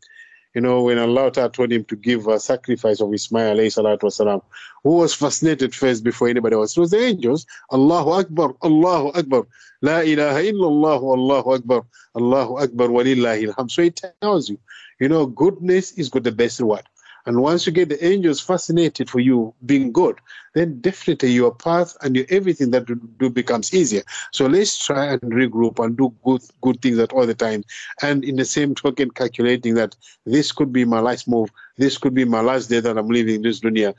you 0.55 0.61
know, 0.61 0.83
when 0.83 0.97
Allah 0.97 1.31
told 1.31 1.71
him 1.71 1.83
to 1.83 1.95
give 1.97 2.27
a 2.27 2.39
sacrifice 2.39 3.01
of 3.01 3.13
Ismail 3.13 3.57
alayhi 3.57 4.41
who 4.83 4.89
was 4.97 5.13
fascinated 5.13 5.75
first 5.75 6.03
before 6.03 6.29
anybody 6.29 6.55
else? 6.55 6.77
It 6.77 6.79
was 6.79 6.91
the 6.91 7.03
angels. 7.03 7.45
Allahu 7.73 8.11
Akbar, 8.11 8.55
Allahu 8.63 9.09
Akbar, 9.09 9.45
La 9.81 9.99
ilaha 9.99 10.39
illallah, 10.39 11.01
Allahu 11.17 11.55
Akbar, 11.55 11.85
Allahu 12.15 12.57
Akbar, 12.59 12.87
walillahi. 12.87 13.69
So 13.69 13.81
it 13.81 14.01
tells 14.21 14.49
you, 14.49 14.57
you 15.01 15.09
know, 15.09 15.25
goodness 15.25 15.91
is 15.91 16.07
got 16.07 16.23
the 16.23 16.31
best 16.31 16.61
reward. 16.61 16.83
And 17.25 17.41
once 17.41 17.65
you 17.65 17.71
get 17.71 17.89
the 17.89 18.05
angels 18.05 18.39
fascinated 18.39 19.09
for 19.09 19.19
you 19.19 19.53
being 19.65 19.91
good, 19.91 20.19
then 20.53 20.79
definitely 20.79 21.31
your 21.31 21.53
path 21.53 21.95
and 22.01 22.15
your 22.15 22.25
everything 22.29 22.71
that 22.71 22.87
you 22.87 22.95
do 23.19 23.29
becomes 23.29 23.73
easier. 23.73 24.03
So 24.31 24.45
let's 24.45 24.83
try 24.83 25.05
and 25.05 25.21
regroup 25.21 25.83
and 25.83 25.97
do 25.97 26.13
good 26.23 26.41
good 26.61 26.81
things 26.81 26.99
at 26.99 27.13
all 27.13 27.25
the 27.25 27.33
time. 27.33 27.63
And 28.01 28.23
in 28.23 28.35
the 28.35 28.45
same 28.45 28.75
token, 28.75 29.11
calculating 29.11 29.75
that 29.75 29.95
this 30.25 30.51
could 30.51 30.71
be 30.71 30.85
my 30.85 30.99
last 30.99 31.27
move, 31.27 31.49
this 31.77 31.97
could 31.97 32.13
be 32.13 32.25
my 32.25 32.41
last 32.41 32.69
day 32.69 32.79
that 32.79 32.97
I'm 32.97 33.07
leaving 33.07 33.41
this 33.41 33.59
dunya 33.59 33.95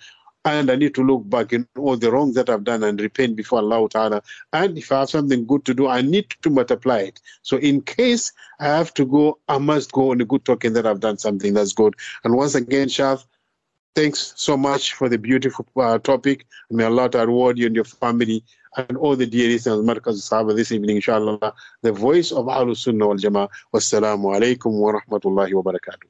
and 0.47 0.71
I 0.71 0.77
need 0.77 0.95
to 0.95 1.03
look 1.03 1.29
back 1.29 1.53
in 1.53 1.67
all 1.77 1.97
the 1.97 2.11
wrongs 2.11 2.37
that 2.37 2.49
I've 2.49 2.63
done 2.63 2.85
and 2.85 3.01
repent 3.01 3.35
before 3.37 3.59
Allah 3.59 3.89
Ta'ala. 3.89 4.23
And 4.53 4.79
if 4.79 4.93
I 4.93 5.01
have 5.01 5.11
something 5.11 5.45
good 5.45 5.65
to 5.65 5.75
do, 5.75 5.89
I 5.89 6.03
need 6.03 6.31
to 6.43 6.51
multiply 6.51 6.99
it. 6.99 7.21
So 7.43 7.57
in 7.57 7.83
case 7.83 8.33
I 8.61 8.67
have 8.67 8.95
to 8.95 9.05
go, 9.05 9.39
I 9.49 9.59
must 9.59 9.91
go 9.91 10.13
on 10.13 10.21
a 10.21 10.25
good 10.25 10.45
token 10.45 10.73
that 10.75 10.87
I've 10.87 11.01
done 11.01 11.19
something 11.19 11.53
that's 11.53 11.73
good. 11.73 11.95
And 12.23 12.37
once 12.37 12.55
again, 12.55 12.87
Shaf, 12.87 13.25
thanks 13.97 14.35
so 14.37 14.57
much 14.57 14.95
for 14.95 15.09
the 15.09 15.19
beautiful 15.19 15.67
uh, 15.77 15.99
topic. 15.99 16.47
May 16.71 16.85
Allah 16.85 17.11
reward 17.13 17.59
you 17.59 17.67
and 17.67 17.75
your 17.75 17.85
family 17.85 18.45
and 18.77 18.97
all 18.99 19.17
the 19.17 19.27
dear 19.27 19.49
listeners, 19.49 19.79
Markaz 19.79 20.23
Sahaba 20.29 20.55
this 20.55 20.71
evening, 20.71 20.97
inshallah. 20.97 21.55
The 21.83 21.93
voice 21.93 22.31
of 22.31 22.47
Ahlul 22.47 22.77
Sunnah 22.77 23.09
wal 23.09 23.17
Jama'ah. 23.17 23.49
Wassalamu 23.75 24.37
alaikum 24.37 24.79
wa 24.79 24.93
rahmatullahi 24.93 25.55
wa 25.55 25.63
barakatuh. 25.63 26.07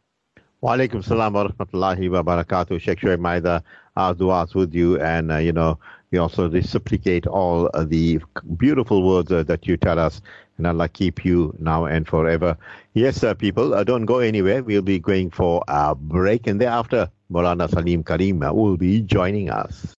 Wa 0.61 0.77
alaikum 0.77 1.05
salam 1.05 1.35
wa 1.35 1.49
rahmatullahi 1.49 2.11
wa 2.11 2.22
barakatuh. 2.22 2.81
Sheikh 2.81 3.01
Shoaib 3.01 3.20
Maida, 3.20 3.62
our 3.96 4.14
du'as 4.14 4.54
with 4.54 4.74
you. 4.74 5.00
And, 5.00 5.30
uh, 5.30 5.37
you 5.38 5.52
know, 5.52 5.78
we 6.11 6.18
also 6.18 6.48
reciprocate 6.48 7.26
all 7.26 7.70
uh, 7.74 7.85
the 7.85 8.20
beautiful 8.56 9.06
words 9.06 9.30
uh, 9.30 9.42
that 9.44 9.66
you 9.66 9.76
tell 9.76 9.98
us. 9.98 10.20
And 10.59 10.66
Allah 10.66 10.88
keep 10.88 11.24
you 11.24 11.54
now 11.59 11.85
and 11.85 12.09
forever. 12.09 12.56
Yes, 12.94 13.22
people, 13.38 13.85
don't 13.85 14.06
go 14.06 14.20
anywhere. 14.20 14.62
We'll 14.62 14.80
be 14.80 14.98
going 14.98 15.30
for 15.30 15.62
a 15.68 15.94
break. 15.94 16.46
And 16.46 16.59
thereafter, 16.59 17.11
Maulana 17.30 17.68
Salim 17.68 18.02
Karim 18.02 18.40
will 18.40 18.78
be 18.78 19.02
joining 19.02 19.50
us. 19.50 19.94